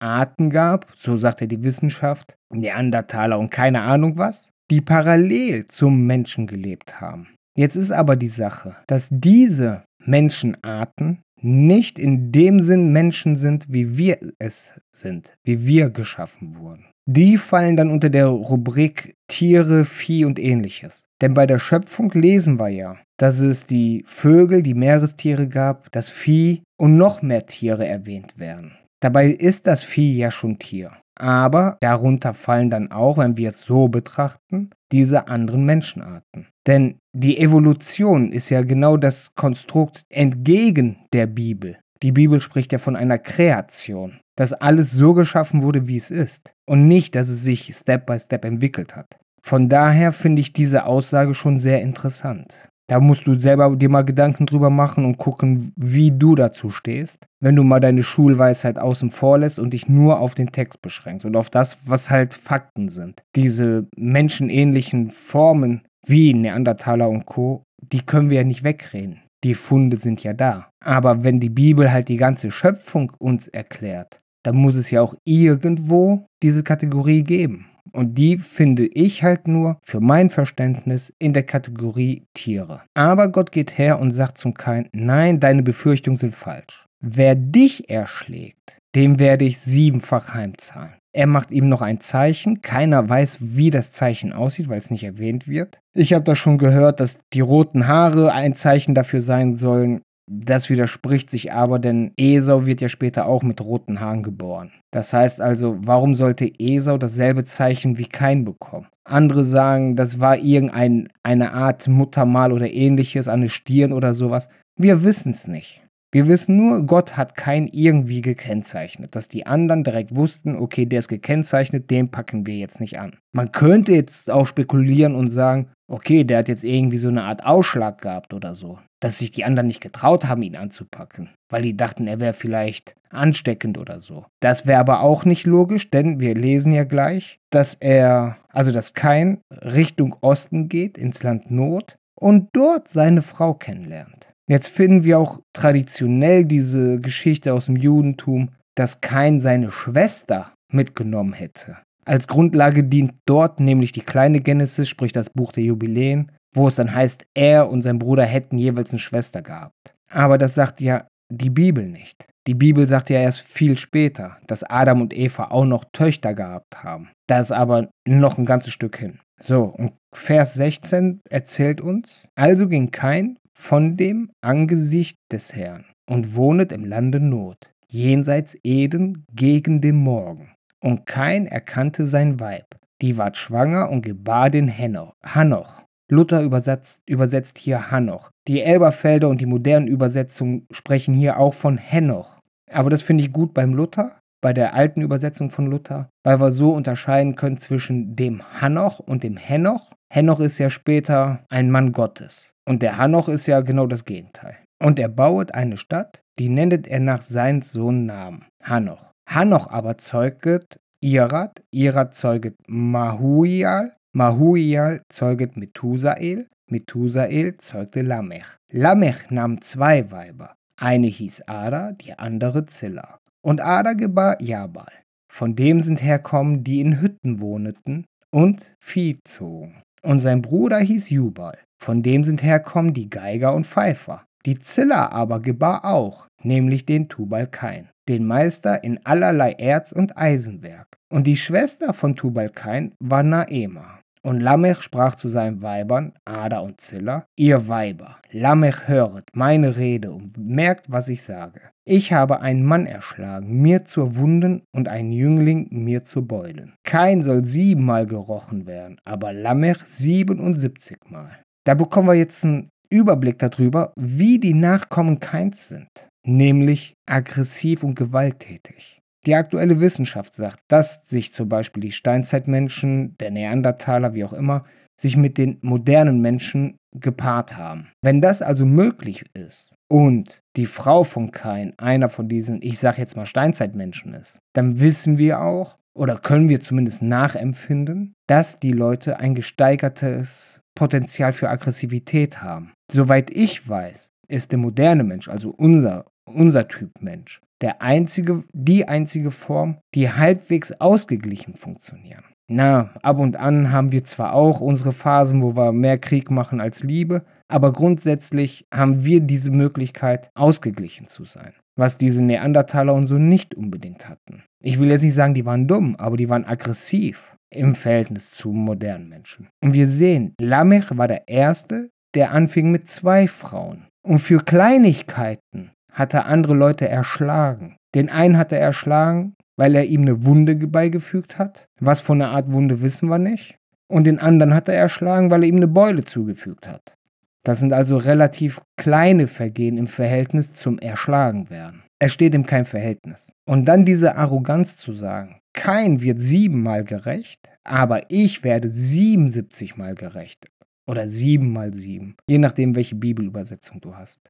Menschenarten 0.00 0.50
gab, 0.50 0.86
so 0.96 1.16
sagt 1.16 1.42
ja 1.42 1.46
die 1.46 1.62
Wissenschaft, 1.62 2.34
Neandertaler 2.52 3.38
und 3.38 3.50
keine 3.50 3.82
Ahnung 3.82 4.16
was, 4.16 4.48
die 4.70 4.80
parallel 4.80 5.66
zum 5.66 6.06
Menschen 6.06 6.46
gelebt 6.46 7.00
haben. 7.00 7.28
Jetzt 7.56 7.76
ist 7.76 7.90
aber 7.90 8.16
die 8.16 8.28
Sache, 8.28 8.76
dass 8.86 9.08
diese 9.10 9.82
Menschenarten 10.04 11.20
nicht 11.42 11.98
in 11.98 12.32
dem 12.32 12.60
Sinn 12.60 12.92
Menschen 12.92 13.36
sind, 13.36 13.66
wie 13.68 13.96
wir 13.98 14.18
es 14.38 14.72
sind, 14.92 15.34
wie 15.44 15.66
wir 15.66 15.90
geschaffen 15.90 16.56
wurden. 16.56 16.86
Die 17.06 17.36
fallen 17.38 17.76
dann 17.76 17.90
unter 17.90 18.08
der 18.08 18.28
Rubrik 18.28 19.16
Tiere, 19.28 19.84
Vieh 19.84 20.24
und 20.24 20.38
ähnliches. 20.38 21.04
Denn 21.20 21.34
bei 21.34 21.46
der 21.46 21.58
Schöpfung 21.58 22.10
lesen 22.12 22.58
wir 22.58 22.68
ja, 22.68 22.96
dass 23.18 23.40
es 23.40 23.66
die 23.66 24.04
Vögel, 24.06 24.62
die 24.62 24.74
Meerestiere 24.74 25.48
gab, 25.48 25.90
das 25.92 26.08
Vieh 26.08 26.62
und 26.78 26.96
noch 26.96 27.20
mehr 27.20 27.46
Tiere 27.46 27.86
erwähnt 27.86 28.38
werden. 28.38 28.72
Dabei 29.00 29.28
ist 29.28 29.66
das 29.66 29.82
Vieh 29.82 30.16
ja 30.16 30.30
schon 30.30 30.58
Tier. 30.58 30.92
Aber 31.16 31.76
darunter 31.80 32.32
fallen 32.32 32.70
dann 32.70 32.92
auch, 32.92 33.18
wenn 33.18 33.36
wir 33.36 33.50
es 33.50 33.60
so 33.60 33.88
betrachten, 33.88 34.70
diese 34.92 35.28
anderen 35.28 35.64
Menschenarten. 35.64 36.46
Denn 36.66 36.98
die 37.12 37.38
Evolution 37.38 38.32
ist 38.32 38.48
ja 38.50 38.62
genau 38.62 38.96
das 38.96 39.34
Konstrukt 39.34 40.02
entgegen 40.08 40.98
der 41.12 41.26
Bibel. 41.26 41.78
Die 42.02 42.12
Bibel 42.12 42.40
spricht 42.40 42.72
ja 42.72 42.78
von 42.78 42.96
einer 42.96 43.18
Kreation, 43.18 44.20
dass 44.36 44.54
alles 44.54 44.92
so 44.92 45.12
geschaffen 45.12 45.62
wurde, 45.62 45.86
wie 45.86 45.96
es 45.96 46.10
ist 46.10 46.50
und 46.66 46.88
nicht, 46.88 47.14
dass 47.14 47.28
es 47.28 47.42
sich 47.42 47.74
Step 47.74 48.06
by 48.06 48.18
Step 48.18 48.44
entwickelt 48.44 48.96
hat. 48.96 49.18
Von 49.42 49.68
daher 49.68 50.12
finde 50.12 50.40
ich 50.40 50.52
diese 50.52 50.86
Aussage 50.86 51.34
schon 51.34 51.58
sehr 51.58 51.82
interessant. 51.82 52.70
Da 52.90 52.98
musst 52.98 53.24
du 53.24 53.36
selber 53.36 53.76
dir 53.76 53.88
mal 53.88 54.04
Gedanken 54.04 54.46
drüber 54.46 54.68
machen 54.68 55.04
und 55.04 55.16
gucken, 55.16 55.72
wie 55.76 56.10
du 56.10 56.34
dazu 56.34 56.70
stehst, 56.70 57.20
wenn 57.38 57.54
du 57.54 57.62
mal 57.62 57.78
deine 57.78 58.02
Schulweisheit 58.02 58.80
außen 58.80 59.12
vor 59.12 59.38
lässt 59.38 59.60
und 59.60 59.74
dich 59.74 59.88
nur 59.88 60.18
auf 60.18 60.34
den 60.34 60.50
Text 60.50 60.82
beschränkst 60.82 61.24
und 61.24 61.36
auf 61.36 61.50
das, 61.50 61.78
was 61.86 62.10
halt 62.10 62.34
Fakten 62.34 62.88
sind. 62.88 63.22
Diese 63.36 63.86
menschenähnlichen 63.96 65.12
Formen 65.12 65.82
wie 66.04 66.34
Neandertaler 66.34 67.08
und 67.08 67.26
Co., 67.26 67.62
die 67.80 68.00
können 68.00 68.28
wir 68.28 68.38
ja 68.38 68.44
nicht 68.44 68.64
wegreden. 68.64 69.20
Die 69.44 69.54
Funde 69.54 69.96
sind 69.96 70.24
ja 70.24 70.32
da. 70.32 70.68
Aber 70.84 71.22
wenn 71.22 71.38
die 71.38 71.48
Bibel 71.48 71.92
halt 71.92 72.08
die 72.08 72.16
ganze 72.16 72.50
Schöpfung 72.50 73.12
uns 73.20 73.46
erklärt, 73.46 74.18
dann 74.42 74.56
muss 74.56 74.74
es 74.74 74.90
ja 74.90 75.00
auch 75.00 75.14
irgendwo 75.24 76.26
diese 76.42 76.64
Kategorie 76.64 77.22
geben. 77.22 77.69
Und 77.92 78.16
die 78.16 78.38
finde 78.38 78.86
ich 78.86 79.22
halt 79.22 79.48
nur 79.48 79.78
für 79.82 80.00
mein 80.00 80.30
Verständnis 80.30 81.12
in 81.18 81.32
der 81.32 81.42
Kategorie 81.42 82.24
Tiere. 82.34 82.82
Aber 82.94 83.28
Gott 83.28 83.52
geht 83.52 83.78
her 83.78 83.98
und 83.98 84.12
sagt 84.12 84.38
zum 84.38 84.54
Kain, 84.54 84.88
nein, 84.92 85.40
deine 85.40 85.62
Befürchtungen 85.62 86.16
sind 86.16 86.34
falsch. 86.34 86.86
Wer 87.00 87.34
dich 87.34 87.88
erschlägt, 87.88 88.74
dem 88.94 89.18
werde 89.18 89.44
ich 89.44 89.58
siebenfach 89.58 90.34
heimzahlen. 90.34 90.94
Er 91.12 91.26
macht 91.26 91.50
ihm 91.50 91.68
noch 91.68 91.82
ein 91.82 92.00
Zeichen. 92.00 92.62
Keiner 92.62 93.08
weiß, 93.08 93.38
wie 93.40 93.70
das 93.70 93.90
Zeichen 93.90 94.32
aussieht, 94.32 94.68
weil 94.68 94.78
es 94.78 94.90
nicht 94.90 95.02
erwähnt 95.02 95.48
wird. 95.48 95.80
Ich 95.92 96.12
habe 96.12 96.24
da 96.24 96.36
schon 96.36 96.58
gehört, 96.58 97.00
dass 97.00 97.18
die 97.32 97.40
roten 97.40 97.88
Haare 97.88 98.32
ein 98.32 98.54
Zeichen 98.54 98.94
dafür 98.94 99.22
sein 99.22 99.56
sollen. 99.56 100.02
Das 100.32 100.70
widerspricht 100.70 101.28
sich 101.28 101.52
aber, 101.52 101.80
denn 101.80 102.12
Esau 102.16 102.64
wird 102.64 102.80
ja 102.80 102.88
später 102.88 103.26
auch 103.26 103.42
mit 103.42 103.60
roten 103.60 103.98
Haaren 103.98 104.22
geboren. 104.22 104.70
Das 104.92 105.12
heißt 105.12 105.40
also, 105.40 105.76
warum 105.80 106.14
sollte 106.14 106.52
Esau 106.56 106.98
dasselbe 106.98 107.44
Zeichen 107.44 107.98
wie 107.98 108.06
Kain 108.06 108.44
bekommen? 108.44 108.86
Andere 109.02 109.42
sagen, 109.42 109.96
das 109.96 110.20
war 110.20 110.38
irgendeine 110.38 111.52
Art 111.52 111.88
Muttermal 111.88 112.52
oder 112.52 112.72
ähnliches, 112.72 113.26
eine 113.26 113.48
Stirn 113.48 113.92
oder 113.92 114.14
sowas. 114.14 114.48
Wir 114.78 115.02
wissen 115.02 115.32
es 115.32 115.48
nicht. 115.48 115.82
Wir 116.12 116.28
wissen 116.28 116.56
nur, 116.56 116.86
Gott 116.86 117.16
hat 117.16 117.36
kein 117.36 117.66
irgendwie 117.66 118.20
gekennzeichnet, 118.20 119.16
dass 119.16 119.28
die 119.28 119.46
anderen 119.46 119.82
direkt 119.82 120.14
wussten, 120.14 120.54
okay, 120.54 120.86
der 120.86 121.00
ist 121.00 121.08
gekennzeichnet, 121.08 121.90
den 121.90 122.08
packen 122.08 122.46
wir 122.46 122.56
jetzt 122.56 122.80
nicht 122.80 123.00
an. 123.00 123.16
Man 123.32 123.50
könnte 123.50 123.92
jetzt 123.92 124.30
auch 124.30 124.46
spekulieren 124.46 125.16
und 125.16 125.30
sagen, 125.30 125.70
okay, 125.88 126.22
der 126.22 126.38
hat 126.38 126.48
jetzt 126.48 126.64
irgendwie 126.64 126.98
so 126.98 127.08
eine 127.08 127.24
Art 127.24 127.44
Ausschlag 127.44 128.00
gehabt 128.00 128.32
oder 128.32 128.54
so, 128.54 128.78
dass 129.00 129.18
sich 129.18 129.30
die 129.30 129.44
anderen 129.44 129.66
nicht 129.66 129.80
getraut 129.80 130.26
haben, 130.26 130.42
ihn 130.42 130.56
anzupacken, 130.56 131.30
weil 131.48 131.62
die 131.62 131.76
dachten, 131.76 132.06
er 132.06 132.20
wäre 132.20 132.34
vielleicht 132.34 132.94
ansteckend 133.10 133.78
oder 133.78 134.00
so. 134.00 134.26
Das 134.40 134.66
wäre 134.66 134.80
aber 134.80 135.00
auch 135.00 135.24
nicht 135.24 135.46
logisch, 135.46 135.90
denn 135.90 136.20
wir 136.20 136.34
lesen 136.34 136.72
ja 136.72 136.84
gleich, 136.84 137.38
dass 137.50 137.74
er, 137.74 138.36
also 138.50 138.70
dass 138.70 138.94
kein 138.94 139.40
Richtung 139.50 140.14
Osten 140.20 140.68
geht, 140.68 140.96
ins 140.96 141.22
Land 141.22 141.50
Not 141.50 141.96
und 142.14 142.50
dort 142.52 142.88
seine 142.88 143.22
Frau 143.22 143.54
kennenlernt. 143.54 144.28
Jetzt 144.48 144.68
finden 144.68 145.04
wir 145.04 145.18
auch 145.18 145.40
traditionell 145.52 146.44
diese 146.44 147.00
Geschichte 147.00 147.54
aus 147.54 147.66
dem 147.66 147.76
Judentum, 147.76 148.50
dass 148.76 149.00
Kain 149.00 149.40
seine 149.40 149.70
Schwester 149.70 150.52
mitgenommen 150.72 151.32
hätte. 151.32 151.78
Als 152.04 152.26
Grundlage 152.26 152.82
dient 152.82 153.12
dort 153.26 153.60
nämlich 153.60 153.92
die 153.92 154.00
kleine 154.00 154.40
Genesis, 154.40 154.88
sprich 154.88 155.12
das 155.12 155.30
Buch 155.30 155.52
der 155.52 155.64
Jubiläen, 155.64 156.32
wo 156.54 156.68
es 156.68 156.76
dann 156.76 156.94
heißt, 156.94 157.24
er 157.34 157.70
und 157.70 157.82
sein 157.82 157.98
Bruder 157.98 158.24
hätten 158.24 158.58
jeweils 158.58 158.90
eine 158.90 158.98
Schwester 158.98 159.42
gehabt. 159.42 159.94
Aber 160.08 160.38
das 160.38 160.54
sagt 160.54 160.80
ja 160.80 161.06
die 161.30 161.50
Bibel 161.50 161.86
nicht. 161.86 162.26
Die 162.46 162.54
Bibel 162.54 162.86
sagt 162.86 163.10
ja 163.10 163.20
erst 163.20 163.40
viel 163.40 163.76
später, 163.76 164.38
dass 164.46 164.64
Adam 164.64 165.02
und 165.02 165.16
Eva 165.16 165.48
auch 165.50 165.64
noch 165.64 165.84
Töchter 165.92 166.34
gehabt 166.34 166.82
haben. 166.82 167.10
Da 167.28 167.40
ist 167.40 167.52
aber 167.52 167.90
noch 168.06 168.38
ein 168.38 168.46
ganzes 168.46 168.72
Stück 168.72 168.96
hin. 168.96 169.20
So, 169.42 169.64
und 169.64 169.92
Vers 170.12 170.54
16 170.54 171.20
erzählt 171.28 171.80
uns, 171.80 172.26
also 172.34 172.68
ging 172.68 172.90
Kain 172.90 173.38
von 173.54 173.96
dem 173.96 174.30
Angesicht 174.40 175.16
des 175.30 175.54
Herrn 175.54 175.84
und 176.08 176.34
wohnet 176.34 176.72
im 176.72 176.84
Lande 176.84 177.20
Not, 177.20 177.70
jenseits 177.88 178.56
Eden 178.64 179.24
gegen 179.32 179.80
den 179.80 179.96
Morgen. 179.96 180.52
Und 180.82 181.06
kein 181.06 181.46
erkannte 181.46 182.06
sein 182.06 182.40
Weib, 182.40 182.66
die 183.02 183.16
ward 183.16 183.36
schwanger 183.36 183.90
und 183.90 184.02
gebar 184.02 184.50
den 184.50 184.68
Henoch. 184.68 185.12
Hanoch. 185.22 185.82
Luther 186.10 186.42
übersetzt, 186.42 187.00
übersetzt 187.06 187.58
hier 187.58 187.90
Hanoch. 187.90 188.30
Die 188.48 188.62
Elberfelder 188.62 189.28
und 189.28 189.40
die 189.40 189.46
modernen 189.46 189.86
Übersetzungen 189.86 190.66
sprechen 190.70 191.14
hier 191.14 191.38
auch 191.38 191.54
von 191.54 191.78
Henoch. 191.78 192.38
Aber 192.70 192.90
das 192.90 193.02
finde 193.02 193.24
ich 193.24 193.32
gut 193.32 193.54
beim 193.54 193.74
Luther, 193.74 194.18
bei 194.40 194.52
der 194.52 194.74
alten 194.74 195.02
Übersetzung 195.02 195.50
von 195.50 195.66
Luther, 195.66 196.08
weil 196.24 196.40
wir 196.40 196.50
so 196.50 196.72
unterscheiden 196.72 197.36
können 197.36 197.58
zwischen 197.58 198.16
dem 198.16 198.42
Hanoch 198.60 198.98
und 198.98 199.22
dem 199.22 199.36
Henoch. 199.36 199.92
Henoch 200.12 200.40
ist 200.40 200.58
ja 200.58 200.70
später 200.70 201.44
ein 201.48 201.70
Mann 201.70 201.92
Gottes. 201.92 202.50
Und 202.66 202.82
der 202.82 202.96
Hanoch 202.96 203.28
ist 203.28 203.46
ja 203.46 203.60
genau 203.60 203.86
das 203.86 204.04
Gegenteil. 204.04 204.56
Und 204.82 204.98
er 204.98 205.08
bauet 205.08 205.54
eine 205.54 205.76
Stadt, 205.76 206.22
die 206.38 206.48
nennet 206.48 206.88
er 206.88 207.00
nach 207.00 207.22
seins 207.22 207.72
Sohn 207.72 208.06
Namen, 208.06 208.46
Hanoch. 208.62 209.12
Hanoch 209.28 209.70
aber 209.70 209.98
zeuget 209.98 210.80
Irat, 211.02 211.62
Irat 211.70 212.14
zeuget 212.14 212.56
Mahuial, 212.66 213.92
Mahuial 214.12 215.02
zeuget 215.08 215.56
Methusael, 215.56 216.48
Methusael 216.68 217.56
zeugte 217.58 218.02
Lamech. 218.02 218.56
Lamech 218.72 219.30
nahm 219.30 219.62
zwei 219.62 220.10
Weiber. 220.10 220.56
Eine 220.76 221.06
hieß 221.06 221.42
Ada, 221.46 221.92
die 221.92 222.18
andere 222.18 222.66
Zilla. 222.66 223.20
Und 223.40 223.60
Ada 223.60 223.92
gebar 223.92 224.42
Jabal. 224.42 224.90
Von 225.32 225.54
dem 225.54 225.80
sind 225.82 226.02
herkommen, 226.02 226.64
die 226.64 226.80
in 226.80 227.00
Hütten 227.00 227.38
wohneten 227.38 228.04
und 228.32 228.66
Vieh 228.80 229.20
zogen. 229.24 229.80
Und 230.02 230.18
sein 230.18 230.42
Bruder 230.42 230.80
hieß 230.80 231.10
Jubal. 231.10 231.58
Von 231.80 232.02
dem 232.02 232.24
sind 232.24 232.42
herkommen 232.42 232.92
die 232.94 233.10
Geiger 233.10 233.54
und 233.54 233.64
Pfeifer. 233.64 234.24
Die 234.44 234.58
Zilla 234.58 235.10
aber 235.10 235.38
gebar 235.38 235.84
auch, 235.84 236.26
nämlich 236.42 236.84
den 236.84 237.08
Tubalkain, 237.08 237.88
den 238.08 238.26
Meister 238.26 238.82
in 238.82 239.06
allerlei 239.06 239.52
Erz- 239.52 239.92
und 239.92 240.16
Eisenwerk. 240.16 240.88
Und 241.12 241.26
die 241.26 241.36
Schwester 241.36 241.92
von 241.92 242.14
Tubalkain 242.14 242.94
war 243.00 243.22
Naema. 243.22 243.98
Und 244.22 244.40
Lamech 244.40 244.82
sprach 244.82 245.14
zu 245.14 245.28
seinen 245.28 245.62
Weibern, 245.62 246.12
Ada 246.26 246.58
und 246.60 246.80
Zilla, 246.80 247.24
ihr 247.36 247.68
Weiber, 247.68 248.18
Lamech 248.30 248.86
höret 248.86 249.24
meine 249.32 249.78
Rede 249.78 250.12
und 250.12 250.36
merkt, 250.36 250.90
was 250.92 251.08
ich 251.08 251.22
sage. 251.22 251.60
Ich 251.86 252.12
habe 252.12 252.40
einen 252.40 252.62
Mann 252.62 252.84
erschlagen, 252.84 253.62
mir 253.62 253.86
zur 253.86 254.16
Wunden 254.16 254.62
und 254.72 254.88
einen 254.88 255.12
Jüngling 255.12 255.68
mir 255.70 256.04
zu 256.04 256.26
Beulen. 256.26 256.74
Kein 256.84 257.22
soll 257.22 257.46
siebenmal 257.46 258.06
gerochen 258.06 258.66
werden, 258.66 259.00
aber 259.04 259.32
Lamech 259.32 259.78
siebenundsiebzigmal. 259.86 261.38
Da 261.64 261.74
bekommen 261.74 262.08
wir 262.08 262.14
jetzt 262.14 262.44
einen 262.44 262.68
Überblick 262.90 263.38
darüber, 263.38 263.94
wie 263.96 264.38
die 264.38 264.54
Nachkommen 264.54 265.18
Keins 265.18 265.68
sind, 265.68 265.88
nämlich 266.26 266.92
aggressiv 267.06 267.82
und 267.82 267.94
gewalttätig. 267.94 268.99
Die 269.26 269.34
aktuelle 269.34 269.80
Wissenschaft 269.80 270.34
sagt, 270.34 270.60
dass 270.68 271.04
sich 271.06 271.34
zum 271.34 271.48
Beispiel 271.48 271.82
die 271.82 271.92
Steinzeitmenschen, 271.92 273.16
der 273.18 273.30
Neandertaler, 273.30 274.14
wie 274.14 274.24
auch 274.24 274.32
immer, 274.32 274.64
sich 275.00 275.16
mit 275.16 275.38
den 275.38 275.58
modernen 275.62 276.20
Menschen 276.20 276.78
gepaart 276.92 277.56
haben. 277.56 277.88
Wenn 278.02 278.20
das 278.20 278.42
also 278.42 278.64
möglich 278.64 279.24
ist 279.34 279.72
und 279.88 280.42
die 280.56 280.66
Frau 280.66 281.04
von 281.04 281.30
Kain 281.30 281.74
einer 281.78 282.08
von 282.08 282.28
diesen, 282.28 282.60
ich 282.62 282.78
sag 282.78 282.98
jetzt 282.98 283.16
mal 283.16 283.26
Steinzeitmenschen 283.26 284.14
ist, 284.14 284.38
dann 284.54 284.80
wissen 284.80 285.18
wir 285.18 285.40
auch 285.40 285.76
oder 285.94 286.16
können 286.16 286.48
wir 286.48 286.60
zumindest 286.60 287.02
nachempfinden, 287.02 288.14
dass 288.26 288.58
die 288.58 288.72
Leute 288.72 289.18
ein 289.18 289.34
gesteigertes 289.34 290.60
Potenzial 290.74 291.32
für 291.32 291.48
Aggressivität 291.48 292.42
haben. 292.42 292.72
Soweit 292.90 293.30
ich 293.30 293.68
weiß, 293.68 294.10
ist 294.28 294.52
der 294.52 294.58
moderne 294.58 295.04
Mensch, 295.04 295.28
also 295.28 295.50
unser, 295.50 296.06
unser 296.24 296.68
Typ 296.68 296.90
Mensch, 297.00 297.40
der 297.60 297.82
einzige, 297.82 298.44
die 298.52 298.88
einzige 298.88 299.30
Form, 299.30 299.78
die 299.94 300.10
halbwegs 300.10 300.72
ausgeglichen 300.72 301.54
funktionieren. 301.54 302.24
Na, 302.52 302.90
ab 303.02 303.18
und 303.18 303.36
an 303.36 303.70
haben 303.70 303.92
wir 303.92 304.04
zwar 304.04 304.32
auch 304.34 304.60
unsere 304.60 304.92
Phasen, 304.92 305.40
wo 305.40 305.54
wir 305.54 305.70
mehr 305.70 305.98
Krieg 305.98 306.30
machen 306.30 306.60
als 306.60 306.82
Liebe, 306.82 307.24
aber 307.48 307.72
grundsätzlich 307.72 308.66
haben 308.74 309.04
wir 309.04 309.20
diese 309.20 309.52
Möglichkeit, 309.52 310.30
ausgeglichen 310.34 311.06
zu 311.06 311.24
sein, 311.24 311.52
was 311.76 311.96
diese 311.96 312.22
Neandertaler 312.22 312.92
und 312.94 313.06
so 313.06 313.18
nicht 313.18 313.54
unbedingt 313.54 314.08
hatten. 314.08 314.42
Ich 314.62 314.80
will 314.80 314.88
jetzt 314.88 315.04
nicht 315.04 315.14
sagen, 315.14 315.34
die 315.34 315.46
waren 315.46 315.68
dumm, 315.68 315.94
aber 315.96 316.16
die 316.16 316.28
waren 316.28 316.44
aggressiv 316.44 317.36
im 317.50 317.74
Verhältnis 317.76 318.30
zu 318.32 318.50
modernen 318.50 319.08
Menschen. 319.08 319.48
Und 319.62 319.72
wir 319.72 319.86
sehen, 319.86 320.34
Lamech 320.40 320.96
war 320.96 321.08
der 321.08 321.28
Erste, 321.28 321.90
der 322.14 322.32
anfing 322.32 322.70
mit 322.70 322.88
zwei 322.88 323.28
Frauen. 323.28 323.86
Und 324.02 324.18
für 324.18 324.38
Kleinigkeiten 324.38 325.70
hat 325.92 326.14
er 326.14 326.26
andere 326.26 326.54
Leute 326.54 326.88
erschlagen. 326.88 327.76
Den 327.94 328.08
einen 328.10 328.36
hat 328.36 328.52
er 328.52 328.60
erschlagen, 328.60 329.34
weil 329.56 329.74
er 329.74 329.84
ihm 329.84 330.02
eine 330.02 330.24
Wunde 330.24 330.54
beigefügt 330.54 331.38
hat. 331.38 331.66
Was 331.80 332.00
von 332.00 332.20
einer 332.20 332.32
Art 332.32 332.52
Wunde 332.52 332.80
wissen 332.82 333.08
wir 333.08 333.18
nicht. 333.18 333.58
Und 333.88 334.04
den 334.04 334.18
anderen 334.18 334.54
hat 334.54 334.68
er 334.68 334.76
erschlagen, 334.76 335.30
weil 335.30 335.42
er 335.42 335.48
ihm 335.48 335.56
eine 335.56 335.68
Beule 335.68 336.04
zugefügt 336.04 336.68
hat. 336.68 336.94
Das 337.42 337.58
sind 337.58 337.72
also 337.72 337.96
relativ 337.96 338.60
kleine 338.76 339.26
Vergehen 339.26 339.78
im 339.78 339.86
Verhältnis 339.86 340.52
zum 340.52 340.78
Erschlagenwerden. 340.78 341.82
Es 341.98 342.12
steht 342.12 342.34
ihm 342.34 342.46
kein 342.46 342.64
Verhältnis. 342.64 343.28
Und 343.46 343.66
dann 343.66 343.84
diese 343.84 344.16
Arroganz 344.16 344.76
zu 344.76 344.92
sagen, 344.94 345.40
kein 345.52 346.00
wird 346.00 346.20
siebenmal 346.20 346.84
gerecht, 346.84 347.40
aber 347.64 348.02
ich 348.08 348.44
werde 348.44 348.70
77 348.70 349.76
mal 349.76 349.94
gerecht. 349.94 350.46
Oder 350.86 351.08
sieben 351.08 351.52
mal 351.52 351.74
sieben, 351.74 352.16
je 352.28 352.38
nachdem, 352.38 352.74
welche 352.74 352.94
Bibelübersetzung 352.94 353.80
du 353.80 353.94
hast. 353.94 354.20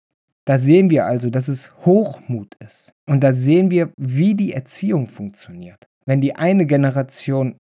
Da 0.46 0.58
sehen 0.58 0.90
wir 0.90 1.06
also, 1.06 1.30
dass 1.30 1.48
es 1.48 1.70
Hochmut 1.84 2.54
ist. 2.60 2.92
Und 3.06 3.22
da 3.22 3.32
sehen 3.32 3.70
wir, 3.70 3.90
wie 3.96 4.34
die 4.34 4.52
Erziehung 4.52 5.06
funktioniert. 5.06 5.86
Wenn 6.06 6.20
die 6.20 6.34
eine 6.34 6.66
Generation 6.66 7.56